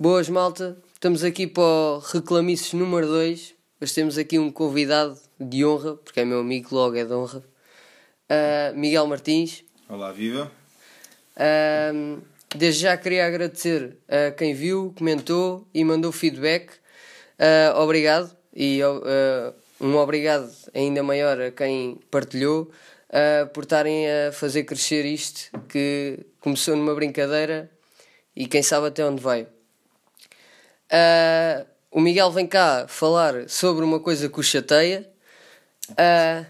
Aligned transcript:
Boas, 0.00 0.28
malta. 0.28 0.76
Estamos 0.94 1.24
aqui 1.24 1.44
para 1.44 1.60
o 1.60 1.98
Reclamices 1.98 2.72
número 2.72 3.04
2. 3.08 3.56
Mas 3.80 3.92
temos 3.92 4.16
aqui 4.16 4.38
um 4.38 4.48
convidado 4.48 5.18
de 5.40 5.64
honra, 5.66 5.96
porque 5.96 6.20
é 6.20 6.24
meu 6.24 6.38
amigo, 6.38 6.68
logo 6.70 6.94
é 6.94 7.04
de 7.04 7.12
honra. 7.12 7.42
Uh, 8.30 8.78
Miguel 8.78 9.08
Martins. 9.08 9.64
Olá, 9.88 10.12
viva. 10.12 10.52
Uh, 11.34 12.22
desde 12.54 12.82
já 12.82 12.96
queria 12.96 13.26
agradecer 13.26 13.96
a 14.06 14.30
quem 14.30 14.54
viu, 14.54 14.94
comentou 14.96 15.66
e 15.74 15.82
mandou 15.82 16.12
feedback. 16.12 16.70
Uh, 17.36 17.80
obrigado. 17.80 18.30
E 18.54 18.78
um 19.80 19.96
obrigado 19.96 20.48
ainda 20.72 21.02
maior 21.02 21.40
a 21.40 21.50
quem 21.50 21.98
partilhou 22.08 22.70
por 23.52 23.64
estarem 23.64 24.06
a 24.08 24.30
fazer 24.30 24.62
crescer 24.62 25.04
isto 25.04 25.50
que 25.68 26.20
começou 26.38 26.76
numa 26.76 26.94
brincadeira 26.94 27.68
e 28.36 28.46
quem 28.46 28.62
sabe 28.62 28.86
até 28.86 29.04
onde 29.04 29.20
vai. 29.20 29.48
Uh, 30.90 31.66
o 31.90 32.00
Miguel 32.00 32.30
vem 32.30 32.46
cá 32.46 32.86
falar 32.88 33.48
sobre 33.48 33.84
uma 33.84 34.00
coisa 34.00 34.28
que 34.28 34.40
o 34.40 34.42
chateia. 34.42 35.08
Uh, 35.90 36.46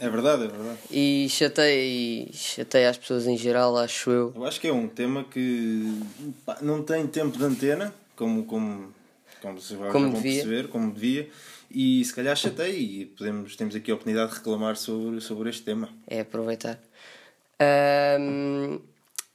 é 0.00 0.08
verdade, 0.08 0.44
é 0.44 0.48
verdade. 0.48 0.78
E 0.90 1.26
chateia, 1.28 1.84
e 1.84 2.30
chateia 2.32 2.90
as 2.90 2.96
pessoas 2.96 3.26
em 3.26 3.36
geral, 3.36 3.76
acho 3.76 4.10
eu. 4.10 4.32
Eu 4.34 4.44
acho 4.44 4.60
que 4.60 4.68
é 4.68 4.72
um 4.72 4.86
tema 4.86 5.24
que 5.24 6.00
pá, 6.46 6.58
não 6.62 6.82
tem 6.82 7.06
tempo 7.06 7.36
de 7.36 7.44
antena, 7.44 7.92
como, 8.14 8.44
como, 8.44 8.94
como 9.42 9.60
se 9.60 9.74
vai 9.74 9.90
como 9.90 10.12
devia. 10.12 10.34
perceber, 10.34 10.68
como 10.68 10.92
devia. 10.92 11.28
E 11.70 12.04
se 12.04 12.14
calhar 12.14 12.36
chateia 12.36 12.72
e 12.72 13.06
podemos, 13.06 13.56
temos 13.56 13.74
aqui 13.74 13.90
a 13.90 13.94
oportunidade 13.94 14.30
de 14.30 14.36
reclamar 14.38 14.76
sobre, 14.76 15.20
sobre 15.20 15.50
este 15.50 15.62
tema. 15.62 15.88
É 16.06 16.20
aproveitar. 16.20 16.78
Um, 18.20 18.80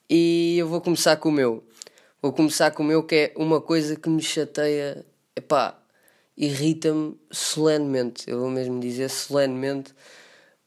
e 0.09 0.57
eu 0.57 0.67
vou 0.67 0.79
começar 0.79 1.17
com 1.17 1.27
o 1.27 1.31
meu. 1.31 1.63
Vou 2.23 2.31
começar 2.31 2.71
com 2.71 2.83
o 2.83 2.85
meu, 2.85 3.03
que 3.03 3.15
é 3.15 3.33
uma 3.35 3.59
coisa 3.59 3.97
que 3.97 4.07
me 4.07 4.21
chateia, 4.21 5.05
epá, 5.35 5.77
irrita-me 6.37 7.19
solenemente. 7.29 8.31
Eu 8.31 8.39
vou 8.39 8.49
mesmo 8.49 8.79
dizer 8.79 9.09
solenemente, 9.09 9.93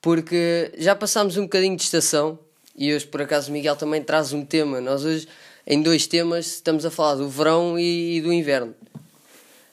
porque 0.02 0.70
já 0.76 0.94
passámos 0.94 1.38
um 1.38 1.44
bocadinho 1.44 1.74
de 1.74 1.82
estação 1.82 2.38
e 2.76 2.92
hoje, 2.92 3.06
por 3.06 3.22
acaso, 3.22 3.48
o 3.48 3.54
Miguel 3.54 3.74
também 3.74 4.02
traz 4.02 4.34
um 4.34 4.44
tema. 4.44 4.82
Nós 4.82 5.02
hoje, 5.06 5.26
em 5.66 5.80
dois 5.80 6.06
temas, 6.06 6.46
estamos 6.46 6.84
a 6.84 6.90
falar 6.90 7.14
do 7.14 7.26
verão 7.26 7.78
e, 7.78 8.18
e 8.18 8.20
do 8.20 8.30
inverno. 8.34 8.74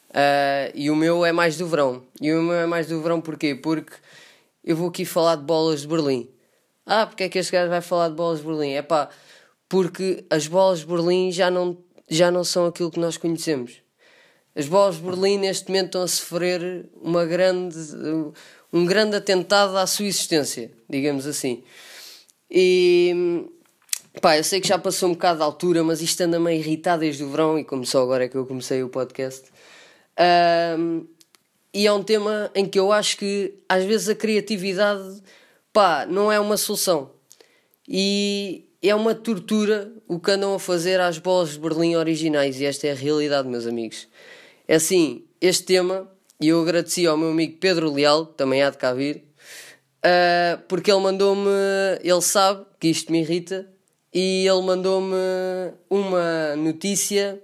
Uh, 0.09 0.72
e 0.73 0.89
o 0.89 0.95
meu 0.95 1.26
é 1.26 1.34
mais 1.34 1.58
do 1.58 1.67
verão. 1.67 2.02
E 2.22 2.31
o 2.31 2.42
meu 2.42 2.56
é 2.56 2.66
mais 2.66 2.88
do 2.88 3.02
verão 3.02 3.20
porquê? 3.20 3.56
Porque 3.56 3.92
eu 4.64 4.78
vou 4.78 4.88
aqui 4.88 5.04
falar 5.04 5.36
de 5.36 5.44
bolas 5.44 5.81
de 5.81 5.89
Berlim. 5.89 6.30
Ah, 6.86 7.06
porque 7.06 7.23
é 7.23 7.30
que 7.30 7.39
este 7.39 7.52
gajo 7.52 7.70
vai 7.70 7.81
falar 7.81 8.08
de 8.08 8.16
bolas 8.16 8.39
de 8.39 8.45
Berlim? 8.45 8.72
É 8.72 8.81
pá, 8.81 9.09
porque 9.74 10.24
as 10.30 10.46
bolas 10.46 10.82
de 10.82 10.86
Berlim 10.86 11.32
já 11.32 11.50
não, 11.50 11.76
já 12.08 12.30
não 12.30 12.44
são 12.44 12.68
aquilo 12.68 12.92
que 12.92 13.00
nós 13.00 13.18
conhecemos. 13.18 13.82
As 14.56 14.68
bolas 14.68 14.98
de 14.98 15.02
Berlim 15.02 15.40
neste 15.40 15.68
momento 15.68 15.86
estão 15.88 16.04
a 16.04 16.08
sofrer 16.08 16.86
uma 17.02 17.26
grande, 17.26 17.76
um 18.72 18.86
grande 18.86 19.16
atentado 19.16 19.76
à 19.76 19.88
sua 19.88 20.06
existência, 20.06 20.72
digamos 20.88 21.26
assim. 21.26 21.64
E 22.52 23.48
pá, 24.22 24.38
eu 24.38 24.44
sei 24.44 24.62
que 24.62 24.68
já 24.68 24.78
passou 24.78 25.10
um 25.10 25.14
bocado 25.14 25.40
de 25.40 25.44
altura, 25.44 25.84
mas 25.84 26.04
isto 26.04 26.22
anda 26.22 26.40
meio 26.40 26.60
irritado 26.60 27.00
desde 27.00 27.24
o 27.24 27.30
verão 27.32 27.58
e 27.58 27.64
como 27.64 27.84
só 27.84 28.04
agora 28.04 28.26
é 28.26 28.28
que 28.28 28.38
eu 28.38 28.46
comecei 28.46 28.84
o 28.84 28.90
podcast. 28.90 29.50
Um, 30.78 31.08
e 31.74 31.88
é 31.88 31.92
um 31.92 32.04
tema 32.04 32.52
em 32.54 32.68
que 32.68 32.78
eu 32.78 32.92
acho 32.92 33.18
que 33.18 33.56
às 33.68 33.84
vezes 33.86 34.08
a 34.08 34.14
criatividade 34.14 35.20
pá, 35.74 36.06
não 36.06 36.32
é 36.32 36.40
uma 36.40 36.58
solução. 36.58 37.10
E 37.88 38.70
é 38.89 38.95
uma 38.95 39.16
tortura 39.16 39.92
o 40.08 40.20
que 40.20 40.31
andam 40.31 40.53
a 40.53 40.59
fazer 40.59 41.00
às 41.00 41.17
bolas 41.17 41.52
de 41.52 41.59
Berlim 41.59 41.95
originais 41.95 42.59
e 42.59 42.66
esta 42.66 42.88
é 42.88 42.92
a 42.92 42.95
realidade, 42.95 43.48
meus 43.48 43.66
amigos. 43.66 44.08
É 44.67 44.76
assim, 44.76 45.23
este 45.39 45.64
tema, 45.64 46.09
e 46.39 46.50
eu 46.50 46.62
agradeci 46.62 47.08
ao 47.08 47.17
meu 47.17 47.30
amigo 47.30 47.58
Pedro 47.59 47.92
Leal, 47.92 48.26
também 48.26 48.61
há 48.61 48.70
de 48.70 48.78
cá 48.78 48.94
vir, 48.94 49.23
uh, 50.05 50.61
porque 50.67 50.92
ele 50.92 50.99
mandou-me, 50.99 51.49
ele 52.02 52.21
sabe 52.21 52.66
que 52.80 52.89
isto 52.89 53.11
me 53.11 53.21
irrita, 53.21 53.70
e 54.14 54.45
ele 54.48 54.61
mandou-me 54.61 55.15
uma 55.89 56.55
notícia 56.55 57.42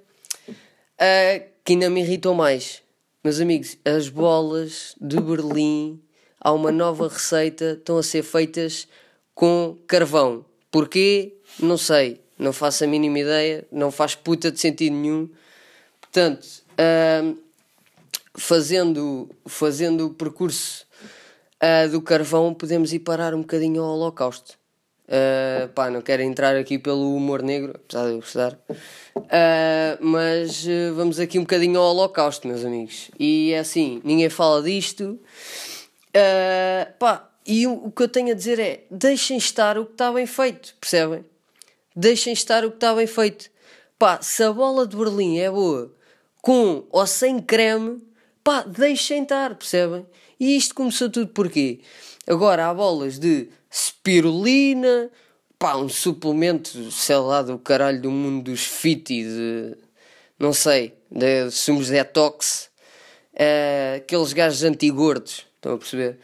uh, 0.49 1.49
que 1.63 1.73
ainda 1.73 1.89
me 1.89 2.01
irritou 2.01 2.35
mais. 2.35 2.83
Meus 3.23 3.39
amigos, 3.39 3.77
as 3.83 4.07
bolas 4.09 4.95
de 4.99 5.19
Berlim, 5.19 6.01
há 6.39 6.51
uma 6.51 6.71
nova 6.71 7.07
receita, 7.07 7.77
estão 7.79 7.97
a 7.97 8.03
ser 8.03 8.23
feitas 8.23 8.87
com 9.33 9.77
carvão. 9.87 10.45
Porquê? 10.71 11.33
Não 11.59 11.77
sei. 11.77 12.21
Não 12.37 12.53
faço 12.53 12.83
a 12.83 12.87
mínima 12.87 13.19
ideia. 13.19 13.65
Não 13.71 13.91
faz 13.91 14.15
puta 14.15 14.51
de 14.51 14.59
sentido 14.59 14.95
nenhum. 14.95 15.29
Portanto, 15.99 16.45
uh, 16.73 17.37
fazendo, 18.35 19.29
fazendo 19.45 20.07
o 20.07 20.13
percurso 20.13 20.85
uh, 21.61 21.89
do 21.89 22.01
carvão, 22.01 22.53
podemos 22.53 22.93
ir 22.93 22.99
parar 22.99 23.33
um 23.33 23.41
bocadinho 23.41 23.83
ao 23.83 23.95
Holocausto. 23.95 24.57
Uh, 25.09 25.67
pá, 25.69 25.89
não 25.89 26.01
quero 26.01 26.21
entrar 26.21 26.55
aqui 26.55 26.77
pelo 26.77 27.15
humor 27.15 27.41
negro, 27.41 27.73
apesar 27.75 28.05
de 28.05 28.11
eu 28.11 28.15
gostar. 28.17 28.53
Uh, 29.15 29.97
mas 29.99 30.63
uh, 30.65 30.93
vamos 30.95 31.19
aqui 31.19 31.39
um 31.39 31.41
bocadinho 31.41 31.79
ao 31.79 31.95
Holocausto, 31.95 32.47
meus 32.47 32.63
amigos. 32.63 33.09
E 33.19 33.51
é 33.51 33.59
assim, 33.59 34.01
ninguém 34.03 34.29
fala 34.29 34.61
disto. 34.61 35.19
Uh, 36.09 36.93
pá, 36.99 37.28
e 37.49 37.65
o, 37.65 37.89
que 37.89 38.03
eu 38.03 38.07
tenho 38.07 38.31
a 38.31 38.35
dizer 38.35 38.59
é: 38.59 38.83
deixem 38.91 39.35
estar 39.35 39.75
o 39.79 39.85
que 39.87 39.93
está 39.93 40.13
bem 40.13 40.27
feito, 40.27 40.75
percebem? 40.79 41.25
Deixem 41.95 42.31
estar 42.31 42.63
o 42.63 42.69
que 42.69 42.77
está 42.77 42.93
bem 42.93 43.07
feito. 43.07 43.49
Pá, 43.97 44.21
se 44.21 44.43
a 44.43 44.53
bola 44.53 44.85
de 44.85 44.95
Berlim 44.95 45.39
é 45.39 45.49
boa, 45.49 45.91
com 46.43 46.85
ou 46.91 47.07
sem 47.07 47.39
creme, 47.39 48.03
pá, 48.43 48.61
deixem 48.61 49.23
estar, 49.23 49.55
percebem? 49.55 50.05
E 50.39 50.55
isto 50.55 50.75
começou 50.75 51.09
tudo 51.09 51.29
porquê? 51.29 51.79
Agora 52.27 52.67
há 52.67 52.73
bolas 52.73 53.17
de 53.17 53.49
spirulina, 53.73 55.09
pá, 55.57 55.75
um 55.75 55.89
suplemento, 55.89 56.91
sei 56.91 57.15
lá, 57.15 57.41
do 57.41 57.57
caralho 57.57 57.99
do 57.99 58.11
mundo 58.11 58.43
dos 58.43 58.63
fit 58.63 59.11
e 59.11 59.23
de. 59.23 59.77
não 60.37 60.53
sei, 60.53 60.93
de 61.09 61.49
sumos 61.49 61.89
detox, 61.89 62.69
uh, 63.33 63.97
aqueles 63.97 64.33
gajos 64.33 64.63
antigordos, 64.63 65.47
estão 65.55 65.73
a 65.73 65.77
perceber? 65.79 66.19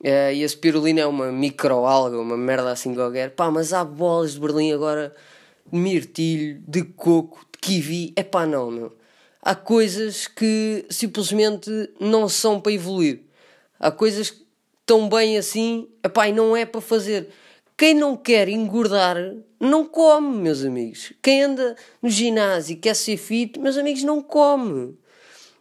Uh, 0.00 0.32
e 0.34 0.44
a 0.44 0.48
spirulina 0.48 1.00
é 1.00 1.06
uma 1.06 1.32
microalga, 1.32 2.18
uma 2.18 2.36
merda 2.36 2.70
assim 2.70 2.94
qualquer. 2.94 3.30
Pá, 3.30 3.50
mas 3.50 3.72
há 3.72 3.84
bolas 3.84 4.34
de 4.34 4.40
Berlim 4.40 4.72
agora 4.72 5.14
de 5.70 5.78
mirtilho, 5.78 6.62
de 6.66 6.84
coco, 6.84 7.46
de 7.52 7.58
kiwi. 7.58 8.12
É 8.14 8.22
pá, 8.22 8.46
não, 8.46 8.70
meu. 8.70 8.96
Há 9.40 9.54
coisas 9.54 10.26
que 10.26 10.84
simplesmente 10.90 11.70
não 11.98 12.28
são 12.28 12.60
para 12.60 12.72
evoluir. 12.72 13.22
Há 13.78 13.90
coisas 13.90 14.30
que 14.30 14.44
estão 14.80 15.08
bem 15.08 15.38
assim, 15.38 15.88
epá, 16.04 16.28
e 16.28 16.32
não 16.32 16.56
é 16.56 16.66
para 16.66 16.80
fazer. 16.80 17.28
Quem 17.76 17.94
não 17.94 18.16
quer 18.16 18.48
engordar, 18.48 19.16
não 19.60 19.84
come, 19.84 20.38
meus 20.38 20.64
amigos. 20.64 21.12
Quem 21.22 21.42
anda 21.42 21.76
no 22.02 22.08
ginásio 22.08 22.74
e 22.74 22.76
quer 22.76 22.94
ser 22.94 23.16
fit, 23.16 23.58
meus 23.58 23.76
amigos, 23.76 24.02
não 24.02 24.22
come 24.22 24.96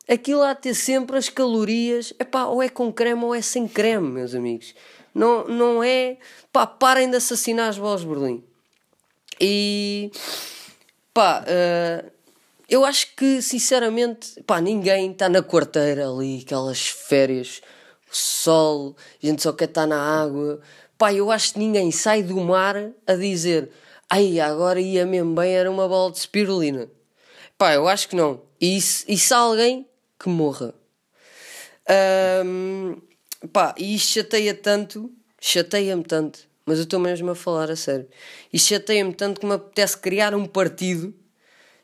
aquilo 0.07 0.43
há 0.43 0.53
de 0.53 0.61
ter 0.61 0.73
sempre 0.73 1.17
as 1.17 1.29
calorias, 1.29 2.13
epá, 2.19 2.45
ou 2.45 2.61
é 2.61 2.69
com 2.69 2.91
creme 2.91 3.23
ou 3.23 3.33
é 3.33 3.41
sem 3.41 3.67
creme, 3.67 4.07
meus 4.07 4.35
amigos. 4.35 4.73
Não, 5.13 5.47
não 5.47 5.83
é, 5.83 6.17
pá, 6.51 6.67
parem 6.67 7.09
de 7.09 7.17
assassinar 7.17 7.69
as 7.69 7.77
bolas 7.77 8.01
de 8.01 8.07
Berlim. 8.07 8.43
E, 9.39 10.11
pá, 11.13 11.43
uh, 11.43 12.11
eu 12.69 12.83
acho 12.83 13.15
que, 13.15 13.41
sinceramente, 13.41 14.41
pá, 14.43 14.59
ninguém 14.59 15.11
está 15.11 15.29
na 15.29 15.41
quarteira 15.41 16.09
ali, 16.09 16.41
aquelas 16.45 16.87
férias, 16.87 17.61
sol, 18.11 18.95
a 19.21 19.25
gente 19.25 19.41
só 19.41 19.53
quer 19.53 19.65
estar 19.65 19.85
na 19.85 20.21
água. 20.21 20.59
Pá, 20.97 21.13
eu 21.13 21.31
acho 21.31 21.53
que 21.53 21.59
ninguém 21.59 21.91
sai 21.91 22.23
do 22.23 22.39
mar 22.39 22.75
a 23.05 23.15
dizer, 23.15 23.69
ai, 24.09 24.39
agora 24.39 24.79
ia 24.79 25.05
mesmo 25.05 25.35
bem, 25.35 25.53
era 25.53 25.69
uma 25.69 25.87
bola 25.87 26.11
de 26.11 26.19
spirulina. 26.19 26.89
Pá, 27.57 27.73
eu 27.73 27.87
acho 27.87 28.09
que 28.09 28.15
não. 28.15 28.41
E, 28.59 28.77
e 28.77 29.17
se 29.17 29.33
alguém 29.33 29.87
que 30.19 30.29
morra. 30.29 30.73
Um, 32.45 33.01
pá, 33.51 33.75
e 33.77 33.95
isto 33.95 34.13
chateia 34.13 34.53
tanto, 34.53 35.11
chateia-me 35.39 36.03
tanto, 36.03 36.39
mas 36.65 36.77
eu 36.79 36.83
estou 36.83 36.99
mesmo 36.99 37.31
a 37.31 37.35
falar 37.35 37.69
a 37.69 37.75
sério. 37.75 38.07
Isto 38.51 38.69
chateia-me 38.69 39.13
tanto 39.13 39.39
que 39.39 39.45
me 39.45 39.53
apetece 39.53 39.97
criar 39.97 40.33
um 40.33 40.45
partido 40.45 41.13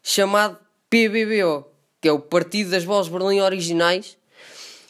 chamado 0.02 0.58
PBBO, 0.90 1.66
que 2.02 2.08
é 2.08 2.12
o 2.12 2.20
Partido 2.20 2.72
das 2.72 2.84
Bolas 2.84 3.08
Berlim 3.08 3.40
Originais, 3.42 4.18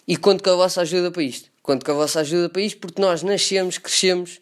e 0.07 0.15
conto 0.15 0.43
com 0.43 0.51
a 0.51 0.55
vossa 0.55 0.81
ajuda 0.81 1.11
para 1.11 1.23
isto. 1.23 1.49
Conto 1.61 1.85
com 1.85 1.91
a 1.91 1.95
vossa 1.95 2.21
ajuda 2.21 2.49
para 2.49 2.61
isto 2.61 2.79
porque 2.79 3.01
nós 3.01 3.21
nascemos, 3.21 3.77
crescemos 3.77 4.39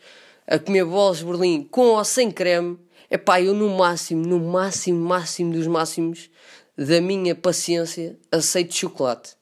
a 0.48 0.58
comer 0.58 0.86
bolas 0.86 1.22
Berlim 1.22 1.64
com 1.64 1.88
ou 1.88 2.06
sem 2.06 2.32
creme. 2.32 2.78
É 3.10 3.18
pá, 3.18 3.42
eu 3.42 3.54
no 3.54 3.70
máximo, 3.70 4.26
no 4.26 4.40
máximo, 4.40 5.04
máximo 5.04 5.52
dos 5.52 5.66
máximos, 5.66 6.30
da 6.80 7.02
minha 7.02 7.36
paciência, 7.36 8.18
aceito 8.32 8.74
chocolate. 8.74 9.34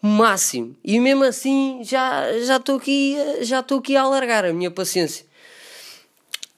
Máximo. 0.00 0.76
E 0.82 0.98
mesmo 0.98 1.22
assim 1.22 1.84
já 1.84 2.36
já 2.40 2.56
estou 2.56 2.76
aqui, 2.76 3.16
já 3.42 3.60
estou 3.60 3.78
aqui 3.78 3.94
a 3.94 4.02
alargar 4.02 4.44
a 4.44 4.52
minha 4.52 4.70
paciência. 4.70 5.24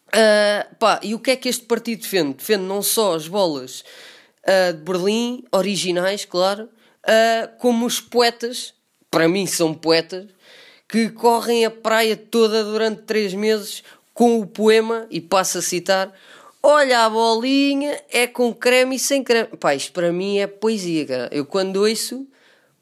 Uh, 0.08 0.74
pá, 0.76 1.00
e 1.02 1.14
o 1.14 1.18
que 1.18 1.32
é 1.32 1.36
que 1.36 1.50
este 1.50 1.64
partido 1.66 2.00
defende? 2.00 2.34
Defende 2.34 2.62
não 2.62 2.80
só 2.80 3.14
as 3.14 3.28
bolas 3.28 3.84
uh, 4.46 4.72
de 4.72 4.80
Berlim, 4.80 5.44
originais, 5.52 6.24
claro, 6.24 6.64
uh, 6.64 7.58
como 7.58 7.84
os 7.84 8.00
poetas, 8.00 8.72
para 9.10 9.28
mim 9.28 9.46
são 9.46 9.74
poetas, 9.74 10.28
que 10.88 11.10
correm 11.10 11.66
a 11.66 11.70
praia 11.70 12.16
toda 12.16 12.64
durante 12.64 13.02
três 13.02 13.34
meses 13.34 13.82
com 14.14 14.38
o 14.38 14.46
poema, 14.46 15.06
e 15.10 15.20
passo 15.20 15.58
a 15.58 15.62
citar, 15.62 16.14
Olha 16.66 17.04
a 17.04 17.10
bolinha, 17.10 18.02
é 18.10 18.26
com 18.26 18.50
creme 18.54 18.96
e 18.96 18.98
sem 18.98 19.22
creme. 19.22 19.48
Pá, 19.60 19.74
isto 19.74 19.92
para 19.92 20.10
mim 20.10 20.38
é 20.38 20.46
poesia, 20.46 21.04
cara. 21.04 21.28
Eu 21.30 21.44
quando 21.44 21.76
ouço, 21.76 22.26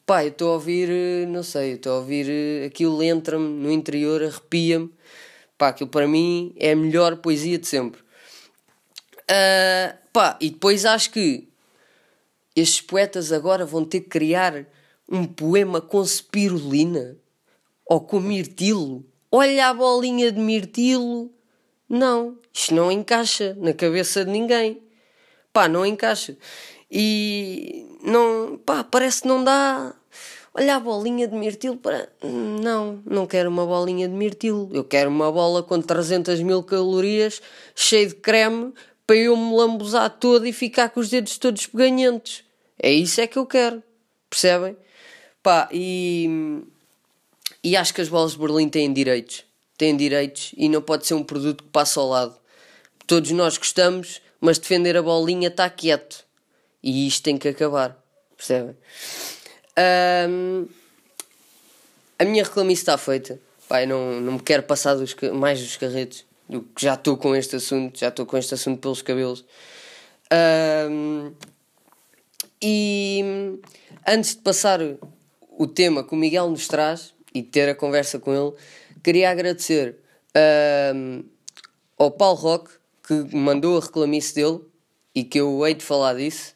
pá, 0.07 0.23
eu 0.25 0.29
estou 0.29 0.51
a 0.51 0.53
ouvir, 0.53 0.89
eh, 0.89 1.27
não 1.27 1.43
sei, 1.43 1.73
estou 1.73 1.95
a 1.95 1.97
ouvir, 1.97 2.29
eh, 2.31 2.67
aquilo 2.67 3.03
entra-me 3.03 3.45
no 3.45 3.73
interior, 3.73 4.23
arrepia-me. 4.23 4.89
Pá, 5.59 5.71
aquilo 5.71 5.91
para 5.91 6.07
mim 6.07 6.55
é 6.59 6.71
a 6.71 6.77
melhor 6.77 7.17
poesia 7.17 7.59
de 7.59 7.67
sempre. 7.67 8.01
Uh, 9.23 9.99
pá, 10.13 10.39
e 10.41 10.51
depois 10.51 10.85
acho 10.85 11.11
que 11.11 11.49
estes 12.55 12.81
poetas 12.81 13.33
agora 13.33 13.67
vão 13.67 13.85
ter 13.85 14.03
que 14.03 14.11
criar 14.11 14.65
um 15.09 15.25
poema 15.25 15.81
com 15.81 16.05
spirulina 16.05 17.17
ou 17.85 18.01
com 18.01 18.21
mirtilo. 18.21 19.05
Olha 19.29 19.71
a 19.71 19.75
bolinha 19.75 20.31
de 20.31 20.39
mirtilo 20.39 21.33
não, 21.93 22.39
isto 22.51 22.75
não 22.75 22.91
encaixa 22.91 23.55
na 23.61 23.75
cabeça 23.75 24.25
de 24.25 24.31
ninguém. 24.31 24.83
Pá, 25.53 25.69
não 25.69 25.85
encaixa. 25.85 26.35
E 26.91 27.87
não, 28.03 28.59
pá, 28.65 28.83
parece 28.83 29.21
que 29.21 29.29
não 29.29 29.45
dá. 29.45 29.95
Olha 30.55 30.77
a 30.77 30.81
bolinha 30.81 31.29
de 31.29 31.35
mirtilo 31.35 31.77
para. 31.77 32.11
Não, 32.23 33.03
não 33.05 33.27
quero 33.27 33.51
uma 33.51 33.67
bolinha 33.67 34.09
de 34.09 34.15
mirtilo. 34.15 34.71
Eu 34.73 34.85
quero 34.85 35.11
uma 35.11 35.31
bola 35.31 35.63
com 35.63 35.83
300 35.83 36.41
mil 36.41 36.63
calorias, 36.63 37.43
cheia 37.75 38.07
de 38.07 38.15
creme, 38.15 38.73
para 39.07 39.17
eu 39.17 39.37
me 39.37 39.55
lambuzar 39.55 40.09
todo 40.19 40.47
e 40.47 40.53
ficar 40.53 40.89
com 40.89 41.01
os 41.01 41.11
dedos 41.11 41.37
todos 41.37 41.67
peganhentos. 41.67 42.43
É 42.83 42.91
isso 42.91 43.21
é 43.21 43.27
que 43.27 43.39
eu 43.39 43.45
quero. 43.45 43.83
Percebem? 44.31 44.79
Pá, 45.43 45.69
e. 45.71 46.65
E 47.63 47.77
acho 47.77 47.93
que 47.93 48.01
as 48.01 48.09
bolas 48.09 48.33
de 48.33 48.39
Berlim 48.39 48.71
têm 48.71 48.91
direitos 48.91 49.45
têm 49.83 49.97
direitos 49.97 50.53
e 50.57 50.69
não 50.69 50.81
pode 50.81 51.05
ser 51.05 51.15
um 51.15 51.25
produto 51.25 51.65
que 51.65 51.71
passa 51.71 51.99
ao 51.99 52.09
lado. 52.09 52.37
Todos 53.05 53.33
nós 53.33 53.59
gostamos, 53.59 54.23
mas 54.41 54.57
defender 54.57 54.97
a 54.97 55.03
bolinha 55.03 55.49
está 55.49 55.69
quieto. 55.69 56.25
E 56.81 57.09
isto 57.09 57.25
tem 57.25 57.37
que 57.37 57.49
acabar. 57.49 58.01
Percebem? 58.37 58.77
Um, 60.31 60.69
a 62.17 62.25
minha 62.25 62.45
reclamice 62.45 62.83
está 62.83 62.97
feita. 62.97 63.41
Pai, 63.69 63.85
não, 63.85 64.21
não 64.21 64.35
me 64.35 64.41
quero 64.41 64.63
passar 64.63 64.95
dos, 64.95 65.17
mais 65.33 65.61
dos 65.61 65.77
carretos. 65.77 66.25
Do 66.49 66.63
que 66.63 66.83
já 66.83 66.95
estou 66.95 67.17
com 67.17 67.35
este 67.35 67.57
assunto. 67.57 67.99
Já 67.99 68.07
estou 68.07 68.25
com 68.25 68.37
este 68.37 68.55
assunto 68.55 68.81
pelos 68.81 69.03
cabelos. 69.03 69.45
Um, 70.89 71.33
e 72.63 73.59
antes 74.07 74.37
de 74.37 74.43
passar 74.43 74.79
o 75.59 75.67
tema 75.67 76.05
que 76.05 76.15
o 76.15 76.17
Miguel 76.17 76.49
nos 76.49 76.69
traz 76.69 77.13
e 77.35 77.43
ter 77.43 77.69
a 77.69 77.75
conversa 77.75 78.21
com 78.21 78.33
ele, 78.33 78.55
Queria 79.03 79.31
agradecer 79.31 79.97
ao 81.99 82.11
Paulo 82.11 82.39
Roque 82.39 82.71
que 83.07 83.37
mandou 83.37 83.77
a 83.77 83.81
reclamice 83.81 84.35
dele 84.35 84.61
e 85.15 85.25
que 85.25 85.41
eu 85.41 85.67
hei 85.67 85.75
de 85.75 85.85
falar 85.85 86.15
disso. 86.15 86.55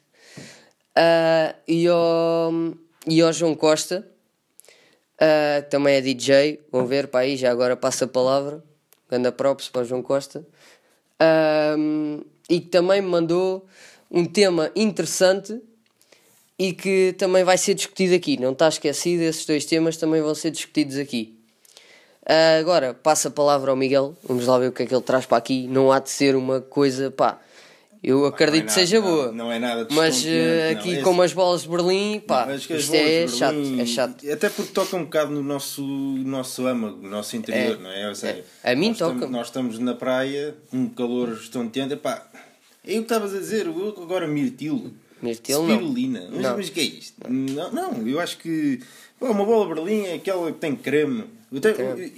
Uh, 0.97 1.53
e, 1.67 1.87
ao, 1.87 2.51
e 3.05 3.21
ao 3.21 3.31
João 3.31 3.53
Costa, 3.53 4.07
uh, 5.21 5.69
também 5.69 5.95
é 5.95 6.01
DJ. 6.01 6.65
Vão 6.71 6.87
ver 6.87 7.07
para 7.07 7.21
aí, 7.21 7.37
já 7.37 7.51
agora 7.51 7.75
passa 7.75 8.05
a 8.05 8.07
palavra. 8.07 8.63
Ganda 9.09 9.31
props 9.31 9.69
para 9.69 9.81
o 9.81 9.85
João 9.85 10.01
Costa. 10.01 10.45
E 12.49 12.59
que 12.59 12.67
também 12.67 13.01
me 13.01 13.07
mandou 13.07 13.67
um 14.09 14.25
tema 14.25 14.71
interessante 14.75 15.61
e 16.57 16.73
que 16.73 17.13
também 17.17 17.43
vai 17.43 17.57
ser 17.57 17.73
discutido 17.73 18.15
aqui. 18.15 18.39
Não 18.39 18.53
está 18.53 18.67
esquecido, 18.67 19.21
esses 19.21 19.45
dois 19.45 19.65
temas 19.65 19.97
também 19.97 20.21
vão 20.21 20.33
ser 20.33 20.51
discutidos 20.51 20.97
aqui. 20.97 21.36
Uh, 22.27 22.59
agora, 22.59 22.93
passa 22.93 23.29
a 23.29 23.31
palavra 23.31 23.71
ao 23.71 23.77
Miguel. 23.77 24.13
Vamos 24.23 24.45
lá 24.47 24.59
ver 24.59 24.67
o 24.67 24.71
que 24.73 24.83
é 24.83 24.85
que 24.85 24.93
ele 24.93 25.01
traz 25.01 25.25
para 25.25 25.37
aqui. 25.37 25.65
Não 25.67 25.93
há 25.93 25.99
de 25.99 26.09
ser 26.09 26.35
uma 26.35 26.59
coisa, 26.59 27.09
pá. 27.09 27.39
Eu 28.03 28.25
acredito 28.25 28.63
é 28.63 28.65
que 28.65 28.71
seja 28.73 29.01
boa. 29.01 29.31
Não, 29.31 29.51
é 29.51 29.57
nada 29.57 29.87
Mas 29.91 30.23
uh, 30.23 30.77
aqui, 30.77 30.97
não, 30.97 31.03
como 31.03 31.21
as 31.21 31.31
bolas 31.33 31.61
de 31.63 31.69
Berlim, 31.69 32.19
pá, 32.19 32.45
não, 32.45 32.55
isto 32.55 32.73
é 32.93 33.25
Berlim, 33.25 33.27
chato, 33.27 33.57
é 33.79 33.85
chato. 33.85 34.31
Até 34.31 34.49
porque 34.49 34.71
toca 34.71 34.95
um 34.97 35.05
bocado 35.05 35.31
no 35.31 35.41
nosso, 35.41 35.81
nosso 35.81 36.67
âmago, 36.67 37.01
no 37.01 37.09
nosso 37.09 37.35
interior, 37.35 37.75
é, 37.75 37.81
não 37.81 37.89
é? 37.89 38.13
Seja, 38.13 38.43
é. 38.63 38.71
A 38.71 38.75
mim 38.75 38.89
nós 38.89 38.97
toca. 38.97 39.13
Estamos, 39.13 39.31
nós 39.31 39.47
estamos 39.47 39.79
na 39.79 39.93
praia, 39.95 40.55
um 40.71 40.89
calor 40.89 41.29
estonteante, 41.29 41.95
pá. 41.95 42.27
É 42.85 42.91
o 42.91 42.95
que 42.97 42.99
estavas 42.99 43.33
a 43.33 43.39
dizer, 43.39 43.67
agora 43.67 44.27
mirtilo. 44.27 44.93
Mirtilo 45.21 45.63
Spirulina. 45.63 46.27
Não. 46.29 46.41
Mas, 46.41 46.57
mas 46.57 46.67
o 46.67 46.71
que 46.73 46.79
é 46.79 46.83
isto? 46.83 47.15
Não, 47.27 47.71
não, 47.71 48.07
eu 48.07 48.19
acho 48.19 48.37
que 48.37 48.79
pá, 49.19 49.27
uma 49.27 49.45
bola 49.45 49.73
Berlim 49.73 50.03
é 50.03 50.13
aquela 50.15 50.51
que 50.51 50.59
tem 50.59 50.75
creme 50.75 51.36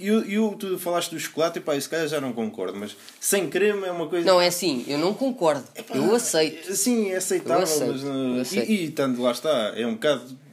eu, 0.00 0.24
eu, 0.24 0.56
tu 0.58 0.76
falaste 0.76 1.10
do 1.10 1.20
chocolate 1.20 1.58
e 1.58 1.62
pá, 1.62 1.76
isso 1.76 1.88
calhar 1.88 2.08
já 2.08 2.20
não 2.20 2.32
concordo, 2.32 2.76
mas 2.76 2.96
sem 3.20 3.48
creme 3.48 3.84
é 3.84 3.92
uma 3.92 4.08
coisa. 4.08 4.26
Não, 4.26 4.40
é 4.40 4.48
assim, 4.48 4.84
eu 4.88 4.98
não 4.98 5.14
concordo. 5.14 5.62
Epá, 5.76 5.96
eu 5.96 6.12
aceito. 6.12 6.74
Sim, 6.74 7.10
é 7.10 7.16
aceitável, 7.16 7.62
aceito, 7.62 7.92
mas. 7.92 8.02
Uh, 8.02 8.40
aceito. 8.40 8.70
E, 8.70 8.84
e 8.86 8.90
tanto 8.90 9.22
lá 9.22 9.30
está, 9.30 9.72
é 9.76 9.86
um 9.86 9.92
bocado. 9.92 10.50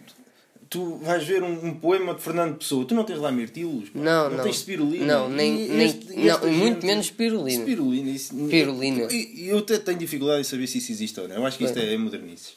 Tu 0.69 0.97
vais 0.97 1.23
ver 1.23 1.41
um, 1.41 1.65
um, 1.65 1.73
poema 1.73 2.13
de 2.13 2.21
Fernando 2.21 2.57
Pessoa, 2.57 2.85
tu 2.85 2.93
não 2.93 3.05
tens 3.05 3.19
lá 3.19 3.31
mirtilos, 3.31 3.89
não, 3.95 4.29
não, 4.29 4.37
não 4.37 4.43
tens 4.43 4.59
spirulina. 4.59 5.05
Não, 5.05 5.29
nem, 5.29 5.65
e 5.65 5.69
nem, 5.69 5.87
este, 5.87 6.13
não, 6.15 6.51
muito 6.51 6.85
menos 6.85 7.05
spirulina. 7.05 7.61
Spirulina, 7.61 8.11
isso. 8.11 8.35
E 8.35 9.47
eu 9.47 9.59
até 9.59 9.79
tenho 9.79 9.97
dificuldade 9.97 10.41
em 10.41 10.43
saber 10.43 10.67
se 10.67 10.77
isso 10.79 10.91
existe 10.91 11.19
ou 11.19 11.27
não. 11.27 11.37
Eu 11.37 11.45
acho 11.45 11.57
que 11.57 11.63
isto 11.63 11.79
é, 11.79 11.93
é 11.93 11.97
modernice. 11.97 12.51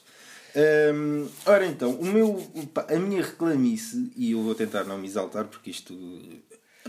Ora 1.45 1.65
então, 1.65 1.91
o 1.91 2.05
meu, 2.05 2.51
a 2.87 2.95
minha 2.95 3.21
reclamice, 3.23 4.11
e 4.15 4.31
eu 4.31 4.41
vou 4.41 4.55
tentar 4.55 4.83
não 4.83 4.97
me 4.97 5.07
exaltar 5.07 5.45
porque 5.45 5.71
isto 5.71 5.93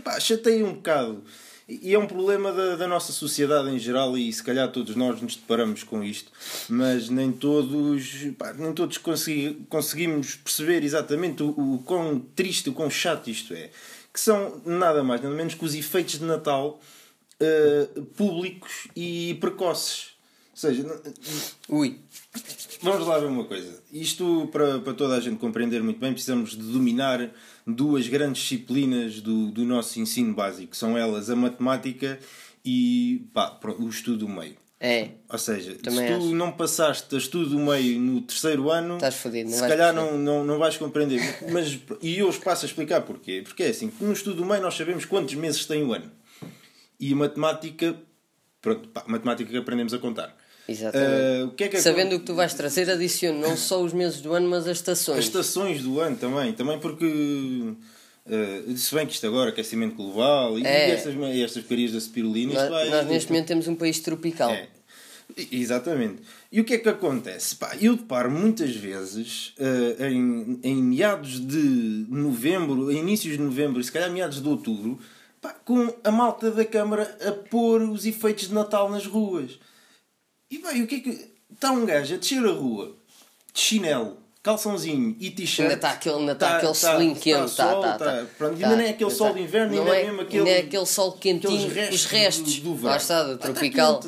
pá, 0.03 0.19
chateia 0.19 0.65
um 0.65 0.73
bocado. 0.73 1.23
E 1.67 1.93
é 1.93 1.97
um 1.97 2.05
problema 2.05 2.51
da, 2.51 2.75
da, 2.75 2.87
nossa 2.87 3.13
sociedade 3.13 3.69
em 3.69 3.79
geral, 3.79 4.17
e 4.17 4.31
se 4.33 4.43
calhar 4.43 4.69
todos 4.69 4.97
nós 4.97 5.21
nos 5.21 5.37
deparamos 5.37 5.81
com 5.81 6.03
isto, 6.03 6.29
mas 6.67 7.09
nem 7.09 7.31
todos, 7.31 8.25
nem 8.57 8.73
todos 8.73 8.97
consegui, 8.97 9.65
conseguimos 9.69 10.35
perceber 10.35 10.83
exatamente 10.83 11.41
o, 11.41 11.75
o 11.75 11.79
quão 11.85 12.19
triste, 12.19 12.69
o 12.69 12.73
quão 12.73 12.89
chato 12.89 13.29
isto 13.29 13.53
é. 13.53 13.69
Que 14.11 14.19
são 14.19 14.61
nada 14.65 15.03
mais, 15.03 15.21
nada 15.21 15.33
menos 15.33 15.53
que 15.53 15.63
os 15.63 15.73
efeitos 15.73 16.19
de 16.19 16.25
Natal 16.25 16.81
uh, 17.39 18.01
públicos 18.07 18.87
e 18.95 19.37
precoces. 19.39 20.12
Ou 20.53 20.57
seja, 20.57 21.01
ui, 21.67 21.99
Vamos 22.83 23.07
lá 23.07 23.17
ver 23.17 23.27
uma 23.27 23.45
coisa. 23.45 23.81
Isto, 23.93 24.49
para, 24.51 24.77
para 24.79 24.93
toda 24.93 25.15
a 25.15 25.19
gente 25.21 25.37
compreender 25.37 25.81
muito 25.81 26.01
bem, 26.01 26.11
precisamos 26.11 26.51
de 26.51 26.63
dominar 26.63 27.31
duas 27.65 28.09
grandes 28.09 28.41
disciplinas 28.41 29.21
do, 29.21 29.51
do 29.51 29.63
nosso 29.63 30.01
ensino 30.01 30.33
básico. 30.33 30.75
São 30.75 30.97
elas 30.97 31.29
a 31.29 31.35
matemática 31.35 32.19
e 32.63 33.25
pá, 33.33 33.57
o 33.79 33.87
estudo 33.87 34.25
do 34.25 34.29
meio. 34.29 34.57
É. 34.81 35.11
Ou 35.29 35.37
seja, 35.39 35.75
Também 35.81 36.07
se 36.07 36.13
tu 36.13 36.25
acho. 36.25 36.35
não 36.35 36.51
passaste 36.51 37.15
a 37.15 37.17
estudo 37.17 37.51
do 37.51 37.59
meio 37.59 37.97
no 38.01 38.19
terceiro 38.19 38.69
ano, 38.69 38.95
Estás 38.95 39.15
fodido, 39.15 39.49
se 39.49 39.61
calhar 39.61 39.93
não, 39.93 40.17
não, 40.17 40.43
não 40.43 40.59
vais 40.59 40.75
compreender. 40.75 41.21
Mas, 41.53 41.79
e 42.01 42.19
eu 42.19 42.27
os 42.27 42.37
passo 42.37 42.65
a 42.65 42.67
explicar 42.67 42.99
porquê. 43.03 43.41
Porque 43.45 43.63
é 43.63 43.69
assim, 43.69 43.93
no 44.01 44.11
estudo 44.11 44.37
do 44.37 44.45
meio 44.45 44.61
nós 44.61 44.75
sabemos 44.75 45.05
quantos 45.05 45.35
meses 45.35 45.65
tem 45.65 45.85
o 45.85 45.93
ano. 45.93 46.11
E 46.99 47.13
a 47.13 47.15
matemática, 47.15 47.97
pronto, 48.61 48.89
pá, 48.89 49.05
matemática 49.07 49.49
que 49.49 49.55
aprendemos 49.55 49.93
a 49.93 49.99
contar. 49.99 50.35
Exatamente. 50.67 51.43
Uh, 51.43 51.51
que 51.51 51.63
é 51.65 51.67
que 51.67 51.81
Sabendo 51.81 52.15
o 52.15 52.19
que 52.19 52.25
tu 52.25 52.35
vais 52.35 52.53
trazer, 52.53 52.89
adicione 52.89 53.39
não 53.39 53.57
só 53.57 53.81
os 53.81 53.93
meses 53.93 54.21
do 54.21 54.33
ano, 54.33 54.49
mas 54.49 54.67
as 54.67 54.77
estações. 54.77 55.19
As 55.19 55.25
estações 55.25 55.81
do 55.81 55.99
ano 55.99 56.15
também. 56.15 56.53
Também 56.53 56.79
porque. 56.79 57.05
Uh, 57.05 58.77
se 58.77 58.95
bem 58.95 59.05
que 59.05 59.13
isto 59.13 59.27
agora, 59.27 59.49
aquecimento 59.49 59.95
global 59.95 60.57
e, 60.57 60.65
é. 60.65 60.91
estas, 60.91 61.13
estas 61.13 61.63
porcarias 61.63 61.91
da 61.91 61.99
spirulina. 61.99 62.53
Nós, 62.53 62.69
vai, 62.69 62.89
nós 62.89 63.07
neste 63.07 63.29
momento 63.31 63.47
temos 63.47 63.67
um 63.67 63.75
país 63.75 63.99
tropical. 63.99 64.49
É. 64.49 64.67
Exatamente. 65.51 66.21
E 66.51 66.61
o 66.61 66.63
que 66.63 66.75
é 66.75 66.77
que 66.77 66.87
acontece? 66.87 67.55
Pá, 67.55 67.75
eu 67.81 67.95
deparo 67.95 68.29
muitas 68.29 68.75
vezes 68.75 69.53
uh, 69.57 70.03
em, 70.03 70.59
em 70.63 70.75
meados 70.75 71.39
de 71.45 72.05
novembro, 72.09 72.91
inícios 72.91 73.37
de 73.37 73.41
novembro 73.41 73.81
e 73.81 73.83
se 73.83 73.91
calhar 73.91 74.11
meados 74.11 74.41
de 74.41 74.47
outubro, 74.47 74.99
pá, 75.41 75.49
com 75.65 75.93
a 76.03 76.11
malta 76.11 76.51
da 76.51 76.63
Câmara 76.63 77.17
a 77.25 77.31
pôr 77.31 77.81
os 77.81 78.05
efeitos 78.05 78.47
de 78.47 78.53
Natal 78.53 78.89
nas 78.89 79.05
ruas. 79.05 79.59
E 80.53 80.59
vai, 80.59 80.79
o 80.83 80.85
que 80.85 80.95
é 80.95 80.99
que. 80.99 81.33
Está 81.51 81.71
um 81.71 81.83
gajo 81.83 82.13
a 82.13 82.17
descer 82.17 82.45
a 82.45 82.51
rua 82.51 82.95
de 83.51 83.59
chinelo, 83.59 84.17
calçãozinho 84.43 85.15
e 85.19 85.31
t-shirt. 85.31 85.61
Ainda 85.61 85.73
está 85.73 85.91
aquele, 85.91 86.15
ainda 86.15 86.35
tá, 86.35 86.47
tá 86.47 86.57
aquele 86.57 86.73
tá, 86.73 86.75
solinho 86.75 87.15
quente. 87.15 87.49
Está, 87.49 87.71
sol, 87.71 87.81
tá, 87.81 87.97
tá, 87.97 88.25
Pronto, 88.37 88.53
ainda 88.53 88.75
não 88.75 88.83
é 88.83 88.89
aquele 88.89 89.09
sol 89.09 89.33
de 89.33 89.41
inverno, 89.41 89.79
ainda 89.79 89.95
é, 89.95 90.01
é 90.01 90.05
mesmo 90.05 90.21
aquele. 90.21 90.39
Ainda 90.39 90.51
é 90.51 90.59
aquele 90.59 90.85
sol 90.85 91.11
quentinho, 91.13 91.69
restos 91.69 91.95
os 91.95 92.05
restos. 92.05 92.59
Do, 92.59 92.69
do 92.69 92.75
verão. 92.75 92.89
Lá 92.91 92.97
está, 92.97 93.23
do 93.23 93.37
tropical. 93.37 94.03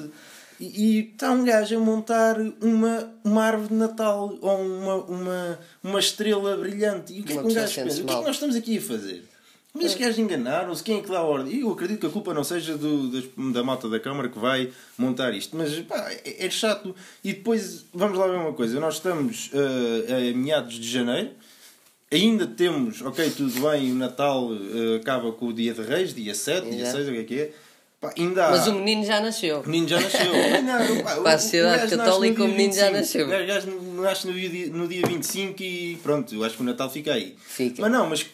E 0.60 1.12
está 1.14 1.32
um 1.32 1.44
gajo 1.44 1.76
a 1.76 1.80
montar 1.80 2.38
uma, 2.62 3.14
uma 3.24 3.44
árvore 3.44 3.70
de 3.70 3.76
Natal 3.76 4.38
ou 4.40 4.62
uma, 4.62 4.96
uma, 4.96 5.60
uma 5.84 6.00
estrela 6.00 6.56
brilhante. 6.58 7.12
E 7.12 7.22
o 7.22 7.24
que 7.24 7.34
é 7.34 7.38
que 7.38 7.42
um 7.42 7.54
gajo 7.54 7.76
pensa? 7.76 8.02
O 8.02 8.06
que 8.06 8.14
é 8.14 8.18
que 8.18 8.24
nós 8.24 8.36
estamos 8.36 8.56
aqui 8.56 8.78
a 8.78 8.82
fazer? 8.82 9.24
Mas 9.76 9.92
os 9.92 9.98
gajos 9.98 10.18
enganaram-se, 10.18 10.82
quem 10.82 11.00
é 11.00 11.02
que 11.02 11.10
dá 11.10 11.20
a 11.20 11.24
ordem? 11.24 11.60
Eu 11.60 11.70
acredito 11.70 12.00
que 12.00 12.06
a 12.06 12.10
culpa 12.10 12.34
não 12.34 12.46
seja 12.46 12.78
do, 12.78 13.22
da 13.52 13.62
malta 13.62 13.90
da 13.90 14.00
Câmara 14.00 14.30
que 14.30 14.40
vai 14.40 14.72
montar 14.98 15.34
isto, 15.34 15.56
mas 15.58 15.78
pá, 15.82 16.10
é, 16.24 16.46
é, 16.46 16.50
chato. 16.50 16.96
E 17.22 17.34
depois, 17.34 17.86
vamos 17.94 18.18
lá 18.18 18.26
ver 18.26 18.38
uma 18.38 18.54
coisa: 18.54 18.80
nós 18.80 18.96
estamos 18.96 19.52
uh, 19.54 20.32
a 20.32 20.38
meados 20.38 20.76
de 20.76 20.90
janeiro, 20.90 21.32
ainda 22.12 22.48
temos, 22.48 23.02
ok, 23.02 23.30
tudo 23.32 23.70
bem, 23.70 23.92
o 23.92 23.96
Natal 23.96 24.46
uh, 24.46 24.96
acaba 24.96 25.32
com 25.34 25.48
o 25.48 25.54
dia 25.54 25.74
de 25.74 25.82
Reis, 25.82 26.14
dia 26.14 26.34
7, 26.34 26.68
Exato. 26.68 26.76
dia 26.76 26.92
6, 26.92 27.08
o 27.10 27.12
que 27.12 27.18
é 27.18 27.24
que 27.24 27.40
é. 27.42 27.52
Pá, 28.00 28.14
ainda 28.18 28.48
há... 28.48 28.52
Mas 28.52 28.68
o 28.68 28.74
menino 28.74 29.04
já 29.04 29.20
nasceu. 29.20 29.60
O 29.60 29.68
menino 29.68 29.90
já 29.90 30.00
nasceu. 30.00 30.32
não, 30.64 31.04
pá, 31.04 31.16
Para 31.18 31.34
a 31.34 31.40
sociedade 31.40 31.90
católica, 31.90 32.44
o 32.44 32.48
menino 32.48 32.74
25. 32.74 32.86
já 32.86 32.92
nasceu. 32.92 33.26
O 33.26 33.30
gajo 33.30 33.82
nasce 34.02 34.28
no 34.28 34.34
dia, 34.34 34.68
no 34.68 34.88
dia 34.88 35.02
25 35.06 35.62
e 35.62 36.00
pronto, 36.02 36.34
eu 36.34 36.44
acho 36.46 36.56
que 36.56 36.62
o 36.62 36.66
Natal 36.66 36.90
fica 36.90 37.14
aí. 37.14 37.36
Fica. 37.46 37.82
Mas 37.82 37.92
não, 37.92 38.10
mas 38.10 38.26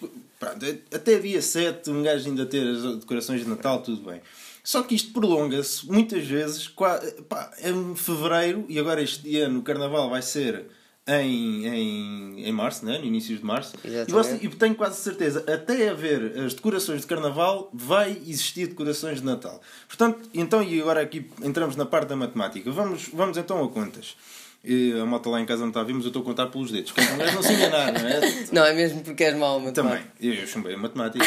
pronto, 0.41 0.65
até 0.91 1.19
dia 1.19 1.39
7 1.39 1.91
um 1.91 2.01
gajo 2.01 2.27
ainda 2.27 2.48
ter 2.48 2.67
as 2.67 2.98
decorações 2.98 3.41
de 3.41 3.48
Natal, 3.48 3.83
tudo 3.83 4.10
bem. 4.10 4.19
Só 4.63 4.81
que 4.81 4.95
isto 4.95 5.13
prolonga-se 5.13 5.86
muitas 5.86 6.25
vezes 6.25 6.67
pá, 6.67 7.51
em 7.63 7.95
fevereiro 7.95 8.65
e 8.67 8.79
agora 8.79 9.01
este 9.01 9.38
ano 9.38 9.60
o 9.60 9.63
carnaval 9.63 10.10
vai 10.10 10.21
ser 10.24 10.65
em, 11.07 11.65
em, 11.67 12.45
em 12.45 12.51
março, 12.51 12.86
né? 12.86 12.98
no 12.98 13.05
início 13.05 13.38
de 13.38 13.43
março. 13.43 13.75
E, 13.83 14.12
você, 14.12 14.39
e, 14.41 14.50
tenho 14.50 14.75
quase 14.75 15.00
certeza, 15.01 15.43
até 15.51 15.89
haver 15.89 16.38
as 16.39 16.53
decorações 16.53 17.01
de 17.01 17.07
carnaval, 17.07 17.69
vai 17.74 18.12
existir 18.25 18.67
decorações 18.67 19.19
de 19.19 19.25
Natal. 19.25 19.62
Portanto, 19.88 20.27
então, 20.33 20.63
e 20.63 20.81
agora 20.81 21.01
aqui 21.01 21.29
entramos 21.43 21.75
na 21.75 21.86
parte 21.86 22.10
da 22.10 22.15
matemática. 22.15 22.71
Vamos, 22.71 23.10
vamos 23.13 23.38
então 23.38 23.63
a 23.63 23.69
contas. 23.69 24.15
E 24.63 24.94
a 25.00 25.06
moto 25.06 25.30
lá 25.30 25.41
em 25.41 25.46
casa 25.46 25.62
não 25.62 25.70
está 25.70 25.82
a 25.82 25.84
ver, 25.84 25.94
mas 25.94 26.03
eu 26.03 26.10
estou 26.10 26.22
a 26.22 26.25
contar 26.25 26.48
pelos 26.48 26.72
dedos. 26.72 26.91
Que 26.91 27.01
é 27.01 27.32
não 27.34 27.41
se 27.41 27.53
enganar, 27.53 27.91
não 27.94 28.08
é? 28.08 28.22
Não, 28.51 28.65
é 28.65 28.74
mesmo 28.74 29.01
porque 29.01 29.24
és 29.24 29.36
mau 29.36 29.60
matemática. 29.60 30.12
Também, 30.20 30.39
eu, 30.39 30.48
chumbei 30.48 30.75
a 30.75 30.77
matemática. 30.77 31.25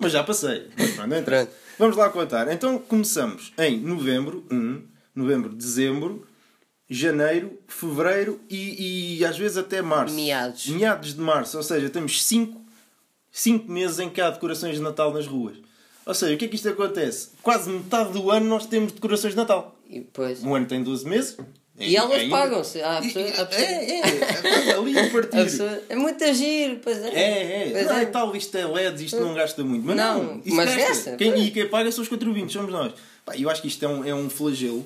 mas 0.00 0.10
já 0.10 0.24
passei. 0.24 0.68
Mas 0.76 0.90
pronto, 0.90 1.14
então, 1.14 1.48
Vamos 1.78 1.96
lá 1.96 2.10
contar. 2.10 2.52
Então 2.52 2.78
começamos 2.78 3.52
em 3.58 3.78
novembro, 3.78 4.44
1, 4.50 4.82
novembro, 5.14 5.50
dezembro, 5.54 6.26
janeiro, 6.90 7.58
fevereiro 7.68 8.40
e, 8.50 9.18
e 9.18 9.24
às 9.24 9.38
vezes 9.38 9.56
até 9.58 9.80
março. 9.80 10.14
Meados. 10.14 10.66
Meados 10.68 11.14
de 11.14 11.20
março, 11.20 11.56
ou 11.56 11.62
seja, 11.62 11.88
temos 11.88 12.24
5 12.24 12.62
cinco, 13.32 13.72
meses 13.72 13.98
em 13.98 14.10
que 14.10 14.20
há 14.20 14.30
decorações 14.30 14.76
de 14.76 14.82
Natal 14.82 15.12
nas 15.12 15.26
ruas. 15.26 15.56
Ou 16.04 16.14
seja, 16.14 16.34
o 16.34 16.36
que 16.36 16.44
é 16.44 16.48
que 16.48 16.56
isto 16.56 16.68
acontece? 16.68 17.30
Quase 17.42 17.70
metade 17.70 18.12
do 18.12 18.30
ano 18.30 18.46
nós 18.46 18.66
temos 18.66 18.92
decorações 18.92 19.32
de 19.32 19.38
Natal. 19.38 19.76
E 19.88 20.00
depois... 20.00 20.44
Um 20.44 20.54
ano 20.54 20.66
tem 20.66 20.82
12 20.82 21.08
meses. 21.08 21.36
E 21.78 21.96
elas 21.96 22.22
é 22.22 22.28
pagam-se. 22.28 22.80
É, 22.80 22.82
é, 22.82 24.00
é, 24.00 24.74
ali 24.74 24.98
a 24.98 25.10
partir. 25.10 25.44
Pessoa, 25.44 25.82
é 25.88 25.96
muito 25.96 26.22
agir, 26.22 26.80
pois 26.82 26.98
é. 26.98 27.08
É, 27.08 27.72
é. 27.72 27.84
Não, 27.84 27.96
é. 27.96 28.06
tal, 28.06 28.36
isto 28.36 28.56
é 28.56 28.66
LEDs, 28.66 29.00
isto 29.00 29.20
não 29.20 29.34
gasta 29.34 29.64
muito. 29.64 29.86
Mas 29.86 29.96
não, 29.96 30.42
mas 30.44 30.76
gasta. 30.76 31.16
Quem, 31.16 31.46
e 31.46 31.50
quem 31.50 31.68
paga 31.68 31.90
são 31.90 32.02
os 32.02 32.08
contribuintes, 32.08 32.52
somos 32.52 32.70
nós. 32.70 32.92
Pá, 33.24 33.36
eu 33.36 33.48
acho 33.48 33.62
que 33.62 33.68
isto 33.68 33.84
é 33.84 33.88
um, 33.88 34.04
é 34.04 34.14
um 34.14 34.28
flagelo 34.28 34.84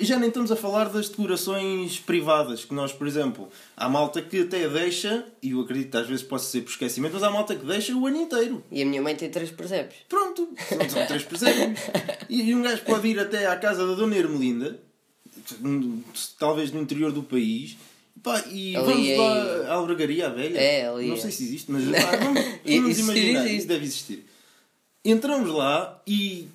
e 0.00 0.04
já 0.04 0.18
nem 0.18 0.28
estamos 0.28 0.50
a 0.50 0.56
falar 0.56 0.88
das 0.88 1.08
decorações 1.08 2.00
privadas, 2.00 2.64
que 2.64 2.74
nós, 2.74 2.92
por 2.92 3.06
exemplo, 3.06 3.48
há 3.76 3.88
malta 3.88 4.20
que 4.20 4.40
até 4.40 4.68
deixa, 4.68 5.24
e 5.40 5.52
eu 5.52 5.60
acredito 5.60 5.92
que 5.92 5.96
às 5.96 6.08
vezes 6.08 6.24
possa 6.24 6.50
ser 6.50 6.62
por 6.62 6.70
esquecimento, 6.70 7.14
mas 7.14 7.22
há 7.22 7.30
malta 7.30 7.54
que 7.54 7.64
deixa 7.64 7.94
o 7.94 8.04
ano 8.04 8.16
inteiro. 8.16 8.64
E 8.70 8.82
a 8.82 8.86
minha 8.86 9.00
mãe 9.00 9.14
tem 9.14 9.30
três 9.30 9.50
presépios. 9.52 10.00
Pronto, 10.08 10.48
são 10.88 11.06
três 11.06 11.22
presépios. 11.22 11.78
e, 12.28 12.52
um 12.52 12.62
gajo 12.62 12.82
pode 12.82 13.06
ir 13.06 13.20
até 13.20 13.46
à 13.46 13.56
casa 13.56 13.86
da 13.86 13.94
Dona 13.94 14.16
Ermelinda, 14.16 14.76
talvez 16.38 16.72
no 16.72 16.80
interior 16.80 17.12
do 17.12 17.22
país, 17.22 17.76
Pá, 18.22 18.44
e 18.50 18.76
ali 18.76 18.86
vamos 18.86 19.18
lá 19.18 19.72
à 19.72 19.74
albergaria, 19.74 20.26
à 20.26 20.30
velha. 20.30 20.58
É, 20.58 20.88
ali 20.88 21.08
Não 21.08 21.16
sei 21.16 21.30
se 21.30 21.42
existe, 21.44 21.70
mas 21.70 21.84
pá, 21.88 22.16
vamos, 22.16 22.42
vamos 22.64 22.98
imaginar, 22.98 23.46
isso 23.46 23.66
deve 23.66 23.84
existir. 23.84 24.26
Entramos 25.04 25.48
lá 25.50 26.00
e 26.06 26.48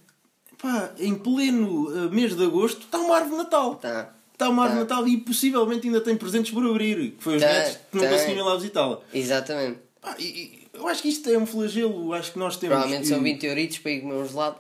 pá, 0.62 0.92
em 1.00 1.16
pleno 1.16 1.90
uh, 1.90 2.12
mês 2.12 2.36
de 2.36 2.44
agosto, 2.44 2.82
está 2.82 3.00
uma 3.00 3.16
árvore 3.16 3.38
de 3.38 3.38
Natal. 3.38 3.75
Tá. 3.75 4.14
Está 4.32 4.50
uma 4.50 4.64
árvore 4.64 4.84
de 4.84 4.90
tá. 4.90 4.96
Natal 4.96 5.08
e 5.08 5.18
possivelmente 5.18 5.88
ainda 5.88 6.02
tem 6.02 6.16
presentes 6.16 6.52
por 6.52 6.64
abrir. 6.66 7.12
Que 7.12 7.24
foi 7.24 7.38
os 7.38 7.42
tá, 7.42 7.48
netos 7.52 7.80
que 7.92 7.98
não 7.98 8.04
tá. 8.04 8.10
conseguiram 8.12 8.42
ir 8.42 8.50
lá 8.50 8.56
visitá-la. 8.56 9.00
Exatamente. 9.12 9.80
Pá, 10.00 10.16
e, 10.20 10.68
eu 10.72 10.88
acho 10.88 11.02
que 11.02 11.10
isto 11.10 11.28
é 11.30 11.38
um 11.38 11.48
flagelo. 11.48 12.14
Acho 12.14 12.34
que 12.34 12.38
nós 12.40 12.58
temos. 12.58 12.75
Provavelmente 12.75 13.08
que... 13.08 13.16
são 13.16 13.24
20 13.24 13.44
euritos 13.44 13.78
para 13.80 13.92
ir 13.92 14.02
comer 14.02 14.16
um 14.16 14.28
gelado. 14.28 14.58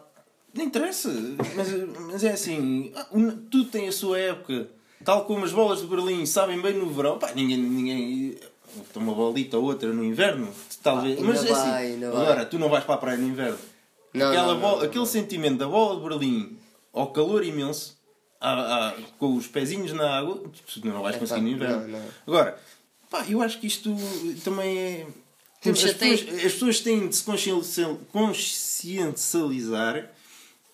Não 0.55 0.63
interessa. 0.63 1.09
Mas, 1.55 1.67
mas 1.99 2.23
é 2.23 2.31
assim: 2.31 2.91
tudo 3.51 3.65
tem 3.65 3.87
a 3.87 3.91
sua 3.91 4.17
época. 4.17 4.67
Tal 5.03 5.25
como 5.25 5.45
as 5.45 5.51
bolas 5.51 5.81
de 5.81 5.87
Berlim 5.87 6.25
sabem 6.25 6.59
bem 6.61 6.73
no 6.73 6.89
verão. 6.89 7.19
Pá, 7.19 7.31
ninguém. 7.35 7.57
ninguém 7.57 8.37
uma 8.95 9.13
bolita 9.13 9.57
ou 9.57 9.65
outra 9.65 9.91
no 9.93 10.03
inverno, 10.03 10.51
talvez. 10.81 11.19
Ah, 11.19 11.23
mas 11.23 11.45
é 11.45 11.51
assim, 11.51 12.03
agora, 12.05 12.45
tu 12.45 12.57
não 12.59 12.69
vais 12.69 12.83
para 12.83 12.95
a 12.95 12.97
praia 12.97 13.17
no 13.17 13.27
inverno. 13.27 13.57
Não, 14.13 14.29
Aquela 14.29 14.53
não, 14.53 14.61
bola, 14.61 14.77
não, 14.79 14.85
aquele 14.85 15.05
sentimento 15.05 15.57
da 15.57 15.67
bola 15.67 15.95
de 15.95 16.01
Berlim 16.07 16.57
ao 16.93 17.07
calor 17.07 17.43
imenso, 17.43 17.97
à, 18.39 18.89
à, 18.89 18.93
com 19.19 19.35
os 19.35 19.47
pezinhos 19.47 19.91
na 19.93 20.17
água, 20.17 20.41
não 20.83 21.01
vais 21.01 21.15
conseguir 21.17 21.41
no 21.41 21.49
inverno. 21.49 21.97
Agora, 22.25 22.57
pá, 23.09 23.25
eu 23.27 23.41
acho 23.41 23.59
que 23.59 23.67
isto 23.67 23.93
também 24.43 24.77
é. 24.77 25.05
As 25.67 25.81
pessoas, 25.81 26.21
as 26.45 26.53
pessoas 26.53 26.79
têm 26.79 27.07
de 27.07 27.15
se 27.15 27.25
consciencializar 28.11 30.11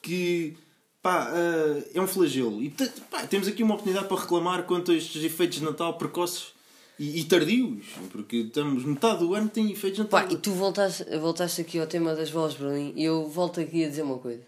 que 0.01 0.57
pá, 1.01 1.31
uh, 1.31 1.83
é 1.93 2.01
um 2.01 2.07
flagelo. 2.07 2.61
E 2.61 2.69
pá, 3.09 3.25
temos 3.27 3.47
aqui 3.47 3.63
uma 3.63 3.75
oportunidade 3.75 4.07
para 4.07 4.21
reclamar 4.21 4.63
quanto 4.63 4.91
a 4.91 4.95
estes 4.95 5.23
efeitos 5.23 5.59
de 5.59 5.65
Natal 5.65 5.97
precoces 5.97 6.53
e, 6.99 7.19
e, 7.19 7.23
tardios, 7.23 7.83
porque 8.11 8.37
estamos 8.37 8.85
metade 8.85 9.19
do 9.19 9.33
ano 9.33 9.49
tem 9.49 9.71
efeitos 9.71 9.99
na 9.99 10.05
Pá, 10.05 10.27
e 10.29 10.35
tu 10.35 10.51
voltaste, 10.51 11.03
voltaste 11.17 11.61
aqui 11.61 11.79
ao 11.79 11.87
tema 11.87 12.13
das 12.13 12.29
para 12.29 12.69
mim 12.69 12.93
e 12.95 13.03
eu 13.03 13.27
volto 13.27 13.59
aqui 13.59 13.83
a 13.83 13.89
dizer 13.89 14.03
uma 14.03 14.19
coisa 14.19 14.43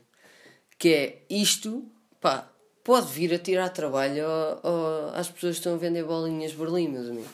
que 0.77 0.89
é 0.89 1.21
isto, 1.29 1.85
pá, 2.19 2.51
pode 2.83 3.11
vir 3.11 3.33
a 3.33 3.39
tirar 3.39 3.69
trabalho 3.69 4.25
ao, 4.27 5.15
às 5.15 5.29
pessoas 5.29 5.55
que 5.55 5.59
estão 5.61 5.75
a 5.75 5.77
vender 5.77 6.03
bolinhas 6.03 6.51
de 6.51 6.57
Berlim, 6.57 6.89
meus 6.89 7.07
amigos. 7.07 7.31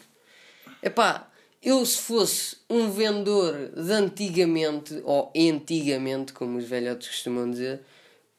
É 0.82 0.90
pá, 0.90 1.30
eu 1.62 1.86
se 1.86 1.98
fosse 1.98 2.58
um 2.70 2.90
vendedor 2.92 3.72
de 3.76 3.92
antigamente, 3.92 5.02
ou 5.04 5.34
antigamente, 5.36 6.32
como 6.32 6.58
os 6.58 6.66
velhotes 6.66 7.10
costumam 7.10 7.50
dizer, 7.50 7.82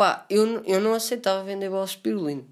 pá, 0.01 0.25
eu, 0.31 0.63
eu 0.65 0.81
não 0.81 0.95
aceitava 0.95 1.45
vender 1.45 1.69
bolas 1.69 1.91
de 1.91 1.99
pirulino 1.99 2.47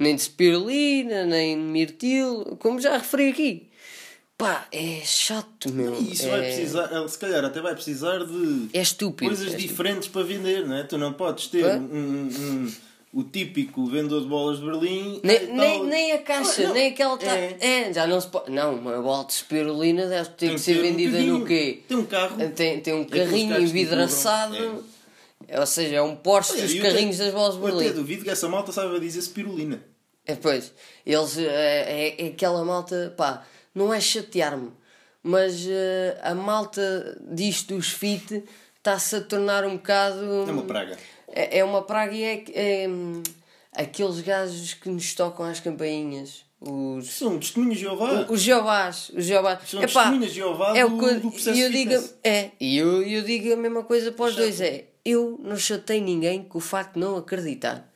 nem 0.00 0.16
de 0.16 0.22
spirulina, 0.22 1.26
nem 1.26 1.56
de 1.56 1.62
mirtilo, 1.62 2.56
como 2.56 2.80
já 2.80 2.96
referi 2.96 3.28
aqui. 3.28 3.68
Pá, 4.38 4.66
é 4.72 5.02
chato, 5.04 5.70
meu. 5.70 5.94
E 6.00 6.12
isso 6.12 6.26
é... 6.26 6.30
vai 6.30 6.40
precisar, 6.40 7.08
se 7.08 7.18
calhar 7.18 7.44
até 7.44 7.60
vai 7.60 7.74
precisar 7.74 8.24
de 8.24 8.70
é 8.72 8.80
estúpido, 8.80 9.28
coisas 9.28 9.52
é 9.52 9.56
diferentes 9.58 10.08
para 10.08 10.22
vender, 10.22 10.66
não 10.66 10.76
é? 10.76 10.84
Tu 10.84 10.96
não 10.96 11.12
podes 11.12 11.48
ter 11.48 11.66
um, 11.66 12.30
um, 12.30 12.72
o 13.12 13.22
típico 13.22 13.84
vendedor 13.84 14.22
de 14.22 14.28
bolas 14.28 14.58
de 14.58 14.64
Berlim. 14.64 15.20
Nem, 15.22 15.46
tal... 15.46 15.56
nem, 15.56 15.84
nem, 15.84 16.12
a 16.12 16.18
caixa, 16.22 16.66
ah, 16.66 16.72
nem 16.72 16.92
aquela. 16.92 17.18
É. 17.22 17.56
é. 17.60 17.92
já 17.92 18.06
não 18.06 18.18
se 18.18 18.28
pode. 18.28 18.50
Não, 18.50 18.76
uma 18.76 19.02
bola 19.02 19.26
de 19.26 19.34
spirulina 19.34 20.06
deve 20.06 20.30
ter 20.30 20.46
tem 20.46 20.54
que 20.54 20.60
ser 20.62 20.80
vendida 20.80 21.18
um 21.18 21.40
no 21.40 21.44
quê? 21.46 21.82
Tem 21.86 21.98
um 21.98 22.06
carro. 22.06 22.36
Tem, 22.56 22.80
tem 22.80 22.94
um 22.94 23.04
carrinho 23.04 23.60
envidraçado. 23.60 24.82
Ou 25.58 25.66
seja, 25.66 25.96
é 25.96 26.02
um 26.02 26.14
Porsche 26.16 26.60
dos 26.60 26.74
carrinhos 26.74 27.18
das 27.18 27.32
bolas 27.32 27.54
de 27.54 27.60
Berlim. 27.60 27.84
Eu 27.84 27.90
até 27.90 27.98
duvido 27.98 28.24
que 28.24 28.30
essa 28.30 28.48
malta 28.48 28.72
saiba 28.72 29.00
dizer 29.00 29.20
spirulina. 29.22 29.82
É, 30.26 30.34
pois, 30.34 30.72
eles, 31.04 31.38
é, 31.38 31.44
é, 31.44 32.24
é 32.24 32.26
aquela 32.28 32.64
malta, 32.64 33.12
pá, 33.16 33.44
não 33.74 33.92
é 33.92 34.00
chatear-me, 34.00 34.70
mas 35.22 35.64
uh, 35.66 36.18
a 36.22 36.34
malta 36.34 37.18
disto 37.32 37.74
dos 37.74 37.88
fit 37.88 38.44
está-se 38.76 39.16
a 39.16 39.20
tornar 39.20 39.64
um 39.64 39.76
bocado. 39.76 40.44
É 40.48 40.52
uma 40.52 40.62
praga. 40.62 40.98
É, 41.28 41.58
é 41.58 41.64
uma 41.64 41.82
praga 41.82 42.14
e 42.14 42.22
é, 42.22 42.44
é 42.54 42.86
aqueles 43.72 44.20
gajos 44.20 44.74
que 44.74 44.88
nos 44.88 45.14
tocam 45.14 45.46
às 45.46 45.60
campainhas. 45.60 46.44
Os... 46.60 47.10
São 47.12 47.38
testemunhos 47.38 47.76
de 47.76 47.84
Jeová. 47.84 48.26
Os 48.28 48.42
Jeovás. 48.42 49.10
Os 49.14 49.24
Jeovás. 49.24 49.60
São 49.66 49.80
testemunhas 49.80 50.30
de 50.30 50.36
Jeová 50.36 50.76
é 50.76 50.86
do, 50.86 50.98
que, 50.98 51.14
do 51.14 51.30
processo 51.30 51.58
eu 51.58 51.70
digo, 51.70 51.94
É, 52.22 52.50
e 52.60 52.76
eu, 52.76 53.02
eu 53.02 53.22
digo 53.22 53.52
a 53.52 53.56
mesma 53.56 53.82
coisa 53.82 54.12
para 54.12 54.26
os 54.26 54.36
dois: 54.36 54.60
é 54.60 54.89
eu 55.04 55.38
não 55.42 55.56
chatei 55.56 56.00
ninguém 56.00 56.42
com 56.42 56.58
o 56.58 56.60
facto 56.60 56.94
de 56.94 57.00
não 57.00 57.16
acreditar. 57.16 57.88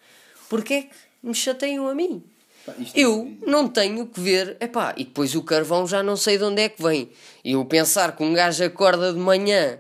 Porquê 0.48 0.74
é 0.74 0.82
que 0.82 0.94
me 1.22 1.34
chateiam 1.34 1.88
a 1.88 1.94
mim. 1.94 2.22
Pá, 2.64 2.74
eu 2.94 3.36
é... 3.42 3.50
não 3.50 3.68
tenho 3.68 4.06
que 4.06 4.20
ver, 4.20 4.56
epá, 4.60 4.94
e 4.96 5.04
depois 5.04 5.34
o 5.34 5.42
carvão 5.42 5.86
já 5.86 6.02
não 6.02 6.16
sei 6.16 6.38
de 6.38 6.44
onde 6.44 6.62
é 6.62 6.68
que 6.68 6.82
vem. 6.82 7.10
E 7.44 7.52
eu 7.52 7.64
pensar 7.64 8.16
que 8.16 8.22
um 8.22 8.32
gajo 8.32 8.64
acorda 8.64 9.12
de 9.12 9.18
manhã 9.18 9.78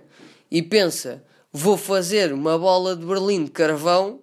e 0.50 0.62
pensa, 0.62 1.22
vou 1.52 1.76
fazer 1.76 2.32
uma 2.32 2.58
bola 2.58 2.94
de 2.94 3.04
Berlim 3.04 3.44
de 3.44 3.50
carvão, 3.50 4.20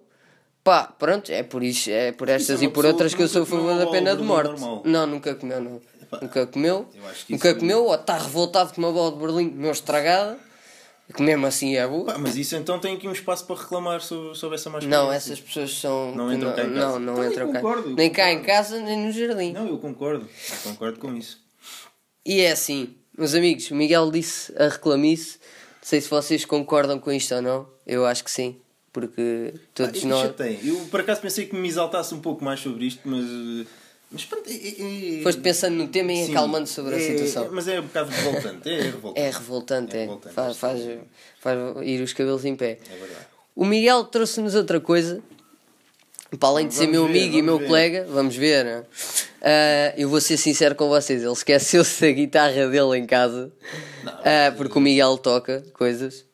pá, 0.62 0.84
pronto, 0.84 1.30
é 1.30 1.42
por 1.42 1.62
isso, 1.62 1.90
é 1.90 2.12
por 2.12 2.28
estas 2.28 2.62
é 2.62 2.66
e 2.66 2.68
por 2.68 2.86
outras 2.86 3.14
que 3.14 3.22
eu 3.22 3.28
sou 3.28 3.42
a 3.42 3.46
favor 3.46 3.76
da 3.76 3.86
pena 3.88 4.16
de 4.16 4.22
morte. 4.22 4.60
Normal. 4.60 4.82
Não, 4.84 5.06
nunca 5.06 5.34
comeu, 5.34 5.60
não. 5.60 5.80
Epá, 6.00 6.20
nunca 6.22 6.46
comeu, 6.46 6.88
nunca 7.28 7.54
comeu, 7.54 7.84
ou 7.86 7.94
está 7.94 8.16
revoltado 8.16 8.72
com 8.72 8.80
uma 8.80 8.92
bola 8.92 9.12
de 9.12 9.18
Berlim 9.18 9.50
meu 9.50 9.72
estragada 9.72 10.38
que 11.12 11.22
mesmo 11.22 11.46
assim 11.46 11.76
é 11.76 11.86
Pá, 11.86 12.18
mas 12.18 12.36
isso 12.36 12.56
então 12.56 12.78
tem 12.78 12.96
aqui 12.96 13.06
um 13.06 13.12
espaço 13.12 13.46
para 13.46 13.56
reclamar 13.56 14.00
sobre, 14.00 14.34
sobre 14.36 14.56
essa 14.56 14.70
mais 14.70 14.84
Não, 14.84 15.12
essas 15.12 15.40
pessoas 15.40 15.72
são. 15.78 16.14
Não 16.14 16.32
entram 16.32 16.50
não, 16.50 16.56
cá 16.56 16.64
em 16.64 16.74
casa. 16.74 16.80
Não, 16.80 16.98
não 16.98 17.12
então, 17.14 17.30
entram 17.30 17.52
cá. 17.52 17.60
Concordo, 17.60 17.94
nem 17.94 18.10
cá 18.10 18.32
em 18.32 18.42
casa, 18.42 18.80
nem 18.80 18.98
no 19.06 19.12
jardim. 19.12 19.52
Não, 19.52 19.66
eu 19.66 19.78
concordo. 19.78 20.28
Eu 20.50 20.70
concordo 20.70 20.98
com 20.98 21.14
isso. 21.14 21.40
E 22.24 22.40
é 22.40 22.52
assim, 22.52 22.94
meus 23.16 23.34
amigos, 23.34 23.70
o 23.70 23.74
Miguel 23.74 24.10
disse 24.10 24.52
a 24.56 24.68
reclamice, 24.68 25.38
sei 25.82 26.00
se 26.00 26.08
vocês 26.08 26.44
concordam 26.44 26.98
com 26.98 27.12
isto 27.12 27.34
ou 27.34 27.42
não. 27.42 27.68
Eu 27.86 28.06
acho 28.06 28.24
que 28.24 28.30
sim. 28.30 28.56
Porque 28.92 29.54
todos 29.74 30.04
ah, 30.04 30.08
nós. 30.08 30.34
Eu 30.62 30.76
por 30.90 31.00
acaso 31.00 31.20
pensei 31.20 31.46
que 31.46 31.56
me 31.56 31.66
exaltasse 31.66 32.14
um 32.14 32.20
pouco 32.20 32.44
mais 32.44 32.60
sobre 32.60 32.86
isto, 32.86 33.00
mas. 33.04 33.66
Mas 34.12 34.24
pronto, 34.26 34.50
é, 34.50 35.18
é, 35.18 35.22
Foste 35.22 35.40
pensando 35.40 35.76
no 35.76 35.88
tema 35.88 36.12
e 36.12 36.30
acalmando 36.30 36.66
sobre 36.66 36.94
a 36.94 36.98
é, 36.98 37.00
situação. 37.00 37.48
mas 37.50 37.66
é 37.66 37.80
um 37.80 37.84
bocado 37.84 38.10
revoltante. 38.10 38.68
É 38.68 38.82
revoltante. 38.82 39.20
É 39.20 39.30
revoltante, 39.30 39.96
é. 39.96 40.00
Revoltante, 40.00 40.34
faz, 40.34 40.56
faz, 40.58 40.80
faz 41.40 41.58
ir 41.82 42.02
os 42.02 42.12
cabelos 42.12 42.44
em 42.44 42.54
pé. 42.54 42.78
É 42.90 42.96
verdade. 42.96 43.26
O 43.56 43.64
Miguel 43.64 44.04
trouxe-nos 44.04 44.54
outra 44.54 44.80
coisa. 44.80 45.22
Para 46.38 46.48
além 46.48 46.68
de 46.68 46.74
ser 46.74 46.86
meu 46.86 47.06
ver, 47.06 47.10
amigo 47.10 47.36
e 47.36 47.42
meu 47.42 47.58
ver. 47.58 47.66
colega, 47.66 48.06
vamos 48.08 48.34
ver, 48.34 48.64
né? 48.64 48.84
Uh, 49.42 50.00
eu 50.00 50.08
vou 50.08 50.18
ser 50.18 50.38
sincero 50.38 50.74
com 50.74 50.88
vocês, 50.88 51.22
ele 51.22 51.30
esqueceu-se 51.30 52.00
da 52.00 52.10
guitarra 52.10 52.68
dele 52.68 52.96
em 52.96 53.04
casa, 53.04 53.52
não, 54.02 54.12
uh, 54.14 54.56
porque 54.56 54.78
o 54.78 54.80
Miguel 54.80 55.18
toca 55.18 55.62
coisas. 55.74 56.24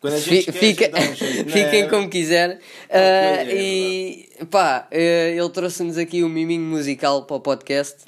Quando 0.00 0.14
a 0.14 0.18
gente 0.18 0.50
Fica, 0.50 0.90
jeito, 1.14 1.50
fiquem 1.50 1.82
é? 1.82 1.86
como 1.88 2.08
quiser. 2.08 2.58
Uh, 2.88 3.50
e 3.50 4.27
pá, 4.46 4.88
ele 4.90 5.48
trouxe-nos 5.50 5.98
aqui 5.98 6.22
um 6.24 6.28
miminho 6.28 6.62
musical 6.62 7.24
para 7.24 7.36
o 7.36 7.40
podcast. 7.40 8.04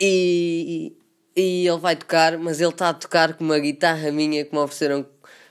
e, 0.00 0.92
e 1.36 1.66
ele 1.66 1.78
vai 1.78 1.96
tocar, 1.96 2.38
mas 2.38 2.60
ele 2.60 2.70
está 2.70 2.90
a 2.90 2.94
tocar 2.94 3.34
com 3.34 3.44
uma 3.44 3.58
guitarra 3.58 4.10
minha 4.10 4.44
que 4.44 4.54
me 4.54 4.60
ofereceram 4.60 5.06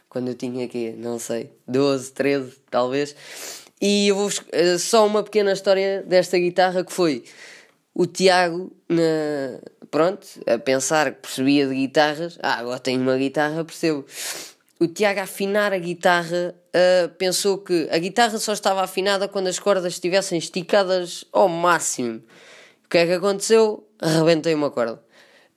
quando 0.10 0.29
eu 0.29 0.36
tinha 0.36 0.65
aqui, 0.65 0.91
não 0.98 1.20
sei, 1.20 1.51
12, 1.68 2.12
13 2.13 2.58
talvez. 2.70 3.15
E 3.82 4.08
eu 4.10 4.15
vou 4.15 4.29
eh, 4.51 4.77
só 4.77 5.06
uma 5.06 5.24
pequena 5.24 5.53
história 5.53 6.03
desta 6.03 6.38
guitarra 6.38 6.84
que 6.84 6.91
foi 6.91 7.24
o 7.94 8.06
Tiago, 8.06 8.72
na, 8.89 9.60
pronto, 9.89 10.27
a 10.48 10.58
pensar 10.58 11.13
que 11.13 11.22
percebia 11.22 11.68
de 11.68 11.75
guitarras, 11.75 12.38
ah, 12.41 12.60
agora 12.60 12.79
tenho 12.79 13.01
uma 13.01 13.18
guitarra, 13.18 13.63
percebo. 13.63 14.06
O 14.79 14.88
Tiago 14.88 15.19
a 15.19 15.24
afinar 15.24 15.74
a 15.74 15.77
guitarra 15.77 16.55
uh, 16.55 17.09
pensou 17.17 17.57
que 17.57 17.89
a 17.91 17.98
guitarra 17.98 18.38
só 18.38 18.53
estava 18.53 18.81
afinada 18.81 19.27
quando 19.27 19.48
as 19.48 19.59
cordas 19.59 19.93
estivessem 19.93 20.38
esticadas 20.38 21.25
ao 21.33 21.50
máximo. 21.50 22.21
O 22.86 22.89
que 22.89 22.98
é 22.98 23.05
que 23.05 23.12
aconteceu? 23.12 23.86
Arrebentei 24.00 24.53
uma 24.55 24.71
corda. 24.71 25.01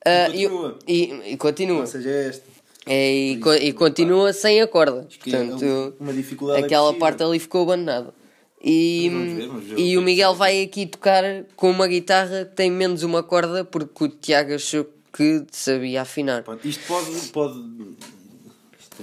Uh, 0.05 0.35
e 0.35 0.47
continua. 0.49 0.79
E, 0.85 0.93
e, 0.93 1.33
e 1.33 1.37
continua. 1.37 1.79
Ou 1.79 1.87
seja, 1.87 2.09
é 2.09 2.29
este. 2.29 2.43
É, 2.85 3.13
e, 3.13 3.37
co 3.37 3.53
e 3.53 3.71
continua 3.71 4.33
sem 4.33 4.61
a 4.61 4.67
corda. 4.67 5.07
É 5.09 5.23
Portanto, 5.23 5.95
uma 6.01 6.11
dificuldade 6.11 6.65
aquela 6.65 6.93
parte 6.95 7.23
ali 7.23 7.39
ficou 7.39 7.63
abandonada. 7.63 8.13
E, 8.61 9.09
vamos 9.09 9.33
ver, 9.33 9.47
vamos 9.47 9.63
ver 9.65 9.79
e 9.79 9.97
o 9.97 10.01
Miguel 10.01 10.35
vai 10.35 10.61
aqui 10.61 10.85
tocar 10.85 11.23
com 11.55 11.71
uma 11.71 11.87
guitarra 11.87 12.43
que 12.43 12.55
tem 12.55 12.69
menos 12.69 13.03
uma 13.03 13.23
corda 13.23 13.63
porque 13.63 14.03
o 14.03 14.09
Tiago 14.09 14.53
achou 14.53 14.85
que 15.13 15.45
sabia 15.49 16.01
afinar. 16.01 16.43
Isto 16.63 16.85
pode. 16.87 17.27
pode 17.29 17.59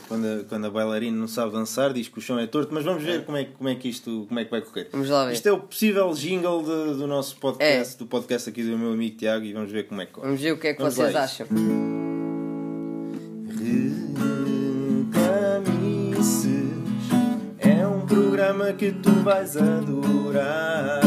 quando, 0.06 0.24
a, 0.26 0.44
quando 0.44 0.66
a 0.66 0.70
bailarina 0.70 1.16
não 1.16 1.26
sabe 1.28 1.52
dançar, 1.52 1.92
diz 1.92 2.08
que 2.08 2.18
o 2.18 2.20
chão 2.20 2.38
é 2.38 2.46
torto, 2.46 2.72
mas 2.72 2.84
vamos 2.84 3.02
ver 3.02 3.24
como 3.24 3.36
é, 3.36 3.44
como 3.44 3.68
é 3.68 3.74
que 3.74 3.88
isto 3.88 4.26
como 4.28 4.38
é 4.38 4.44
que 4.44 4.50
vai 4.50 4.60
correr. 4.60 4.88
Vamos 4.92 5.08
lá 5.08 5.26
ver. 5.26 5.32
Isto 5.32 5.48
é 5.48 5.52
o 5.52 5.58
possível 5.58 6.12
jingle 6.12 6.62
de, 6.62 6.98
do 6.98 7.06
nosso 7.06 7.36
podcast, 7.36 7.94
é. 7.94 7.98
do 7.98 8.06
podcast 8.06 8.48
aqui 8.48 8.62
do 8.62 8.78
meu 8.78 8.92
amigo 8.92 9.16
Tiago, 9.16 9.44
e 9.44 9.52
vamos 9.52 9.72
ver 9.72 9.86
como 9.88 10.00
é 10.00 10.06
que 10.06 10.12
corre. 10.12 10.26
Vamos 10.26 10.40
ver 10.40 10.52
o 10.52 10.58
que 10.58 10.68
é 10.68 10.74
que 10.74 10.78
vamos 10.78 10.94
vocês 10.94 11.16
acham. 11.16 11.46
É 17.58 17.86
um 17.86 18.06
programa 18.06 18.72
que 18.72 18.92
tu 18.92 19.10
vais 19.22 19.56
adorar. 19.56 21.00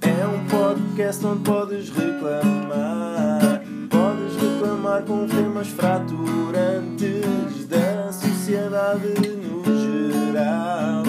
é 0.00 0.26
um 0.26 0.46
podcast 0.46 1.26
onde 1.26 1.42
podes 1.44 1.88
reclamar. 1.90 3.01
Reclamar 4.92 5.02
com 5.04 5.26
temas 5.26 5.68
fraturantes 5.68 7.66
da 7.66 8.12
sociedade 8.12 9.08
no 9.20 9.64
geral. 9.64 11.02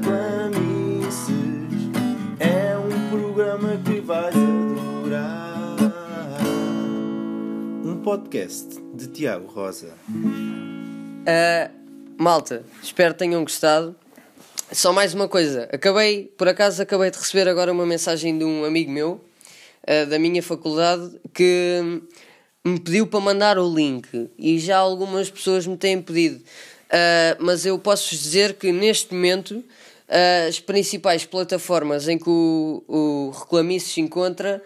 Reclamices 0.00 1.28
é 2.38 2.74
um 2.78 3.10
programa 3.10 3.76
que 3.84 4.00
vais 4.00 4.34
adorar. 4.34 5.76
podcast 8.02 8.80
de 8.94 9.06
Tiago 9.08 9.46
Rosa. 9.48 9.92
Uh, 10.08 11.70
malta, 12.16 12.64
espero 12.82 13.12
que 13.12 13.18
tenham 13.18 13.42
gostado. 13.42 13.94
Só 14.72 14.90
mais 14.92 15.12
uma 15.12 15.28
coisa, 15.28 15.68
acabei, 15.70 16.32
por 16.38 16.48
acaso 16.48 16.80
acabei 16.80 17.10
de 17.10 17.18
receber 17.18 17.46
agora 17.48 17.70
uma 17.70 17.84
mensagem 17.84 18.38
de 18.38 18.44
um 18.44 18.64
amigo 18.64 18.90
meu 18.90 19.20
uh, 19.82 20.06
da 20.08 20.18
minha 20.18 20.42
faculdade 20.42 21.20
que 21.32 22.02
me 22.64 22.78
pediu 22.78 23.06
para 23.06 23.20
mandar 23.20 23.58
o 23.58 23.74
link 23.74 24.30
e 24.38 24.58
já 24.58 24.78
algumas 24.78 25.30
pessoas 25.30 25.66
me 25.66 25.76
têm 25.76 26.00
pedido. 26.00 26.36
Uh, 26.36 27.36
mas 27.38 27.64
eu 27.64 27.78
posso 27.78 28.10
dizer 28.10 28.54
que 28.54 28.72
neste 28.72 29.14
momento 29.14 29.64
as 30.48 30.58
principais 30.58 31.24
plataformas 31.24 32.08
em 32.08 32.18
que 32.18 32.28
o, 32.28 32.82
o 32.88 33.30
Reclamice 33.30 33.90
se 33.90 34.00
encontra 34.00 34.60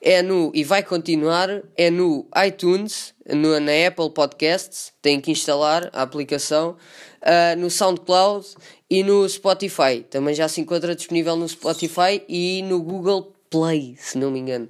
é 0.00 0.22
no, 0.22 0.50
e 0.54 0.64
vai 0.64 0.82
continuar, 0.82 1.62
é 1.76 1.90
no 1.90 2.26
iTunes, 2.46 3.12
no, 3.28 3.58
na 3.60 3.72
Apple 3.86 4.10
Podcasts, 4.10 4.92
tem 5.02 5.20
que 5.20 5.30
instalar 5.30 5.90
a 5.92 6.02
aplicação, 6.02 6.76
uh, 7.20 7.58
no 7.58 7.70
SoundCloud 7.70 8.46
e 8.88 9.02
no 9.02 9.28
Spotify. 9.28 10.04
Também 10.08 10.34
já 10.34 10.48
se 10.48 10.60
encontra 10.60 10.94
disponível 10.94 11.36
no 11.36 11.48
Spotify 11.48 12.22
e 12.28 12.62
no 12.62 12.80
Google 12.82 13.34
Play, 13.50 13.96
se 13.98 14.16
não 14.16 14.30
me 14.30 14.38
engano. 14.38 14.68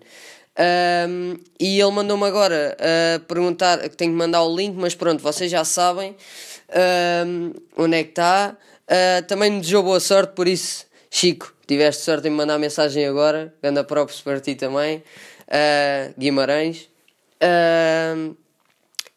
Um, 1.08 1.38
e 1.58 1.80
ele 1.80 1.90
mandou-me 1.92 2.24
agora 2.24 2.76
uh, 2.76 3.20
perguntar 3.20 3.78
tenho 3.90 4.12
que 4.12 4.18
mandar 4.18 4.42
o 4.42 4.54
link, 4.54 4.74
mas 4.76 4.94
pronto, 4.94 5.22
vocês 5.22 5.50
já 5.50 5.64
sabem 5.64 6.16
um, 7.26 7.52
onde 7.76 7.96
é 7.96 8.04
que 8.04 8.10
está. 8.10 8.56
Uh, 8.88 9.24
também 9.26 9.50
me 9.50 9.60
desejou 9.60 9.82
boa 9.82 10.00
sorte, 10.00 10.34
por 10.34 10.48
isso 10.48 10.86
Chico, 11.10 11.52
tiveste 11.66 12.02
sorte 12.02 12.28
em 12.28 12.30
me 12.30 12.36
mandar 12.36 12.58
mensagem 12.58 13.04
agora. 13.06 13.52
Ganda 13.62 13.82
props 13.82 14.20
para 14.20 14.40
ti 14.40 14.54
também. 14.54 14.98
Uh, 15.48 16.14
Guimarães. 16.18 16.88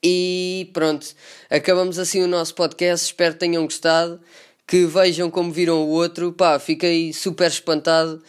E 0.02 0.70
pronto, 0.74 1.08
acabamos 1.50 2.00
assim 2.00 2.22
o 2.24 2.28
nosso 2.28 2.56
podcast. 2.56 3.06
Espero 3.06 3.36
que 3.36 3.40
tenham 3.40 3.64
gostado. 3.64 4.20
Que 4.66 4.86
vejam 4.86 5.30
como 5.30 5.52
viram 5.52 5.84
o 5.84 5.90
outro. 5.90 6.34
Pá, 6.34 6.58
fiquei 6.58 7.14
super 7.14 7.48
espantado. 7.48 8.22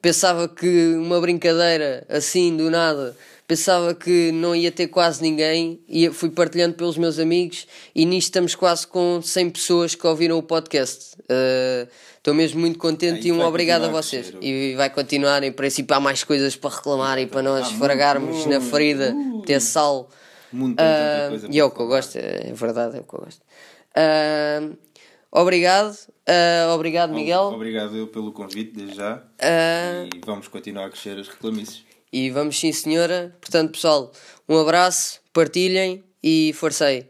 Pensava 0.00 0.48
que 0.48 0.94
uma 0.94 1.20
brincadeira 1.20 2.06
assim 2.08 2.56
do 2.56 2.70
nada 2.70 3.16
pensava 3.46 3.94
que 3.94 4.30
não 4.30 4.54
ia 4.54 4.70
ter 4.70 4.88
quase 4.88 5.22
ninguém 5.22 5.80
e 5.88 6.10
fui 6.10 6.28
partilhando 6.28 6.74
pelos 6.74 6.98
meus 6.98 7.18
amigos 7.18 7.66
e 7.94 8.04
nisto 8.04 8.28
estamos 8.28 8.54
quase 8.54 8.86
com 8.86 9.22
100 9.22 9.50
pessoas 9.50 9.94
que 9.94 10.06
ouviram 10.06 10.36
o 10.36 10.42
podcast. 10.42 11.16
Uh, 11.22 11.88
Estou 12.28 12.34
mesmo 12.34 12.60
muito 12.60 12.78
contente 12.78 13.28
e 13.28 13.32
um 13.32 13.40
obrigado 13.40 13.84
a 13.84 13.88
vocês. 13.88 14.34
A 14.34 14.44
e 14.44 14.74
vai 14.74 14.90
continuar, 14.90 15.42
em 15.42 15.50
princípio 15.50 15.96
há 15.96 16.00
mais 16.00 16.22
coisas 16.22 16.54
para 16.54 16.76
reclamar 16.76 17.18
e 17.18 17.26
para 17.26 17.40
nós 17.40 17.68
esfregarmos 17.68 18.44
na 18.44 18.60
ferida, 18.60 19.16
ter 19.46 19.60
sal. 19.60 20.10
Muito, 20.52 20.78
uh, 20.78 21.48
e 21.50 21.58
é 21.58 21.64
o 21.64 21.70
que 21.70 21.80
eu 21.80 21.86
gosto, 21.86 22.18
é 22.18 22.52
verdade, 22.52 22.98
é 22.98 23.00
o 23.00 23.04
que 23.04 23.14
eu 23.14 23.20
gosto. 23.20 23.40
Uh, 23.96 24.76
obrigado, 25.32 25.92
uh, 26.28 26.74
obrigado 26.74 27.12
Miguel. 27.12 27.52
Obrigado 27.54 27.96
eu 27.96 28.06
pelo 28.08 28.32
convite, 28.32 28.72
desde 28.72 28.96
já. 28.96 29.22
e 29.40 30.20
vamos 30.24 30.48
continuar 30.48 30.86
a 30.86 30.90
crescer 30.90 31.18
as 31.18 31.28
reclamices. 31.28 31.84
E 32.12 32.30
vamos 32.30 32.58
sim, 32.58 32.72
senhora. 32.72 33.36
Portanto, 33.40 33.72
pessoal, 33.72 34.12
um 34.48 34.58
abraço, 34.58 35.20
partilhem 35.32 36.02
e 36.22 36.52
forcei. 36.54 37.06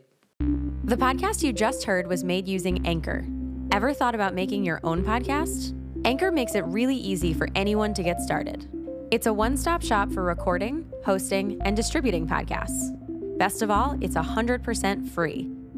The 0.85 0.97
podcast 0.97 1.45
you 1.45 1.53
just 1.53 1.87
heard 1.87 2.09
was 2.09 2.25
made 2.25 2.49
using 2.49 2.81
Anchor. 2.87 3.25
Ever 3.71 3.93
thought 3.93 4.15
about 4.15 4.35
making 4.35 4.65
your 4.65 4.81
own 4.83 5.05
podcast? 5.05 5.75
Anchor 6.05 6.33
makes 6.33 6.55
it 6.55 6.65
really 6.67 6.97
easy 6.97 7.35
for 7.35 7.49
anyone 7.55 7.93
to 7.95 8.03
get 8.03 8.21
started. 8.21 8.67
It's 9.11 9.27
a 9.27 9.33
one 9.33 9.57
stop 9.57 9.83
shop 9.83 10.11
for 10.13 10.23
recording, 10.23 10.85
hosting, 11.05 11.61
and 11.63 11.77
distributing 11.77 12.27
podcasts. 12.27 12.91
Best 13.39 13.63
of 13.63 13.71
all, 13.71 13.97
it's 14.01 14.17
100% 14.17 15.09
free. 15.09 15.51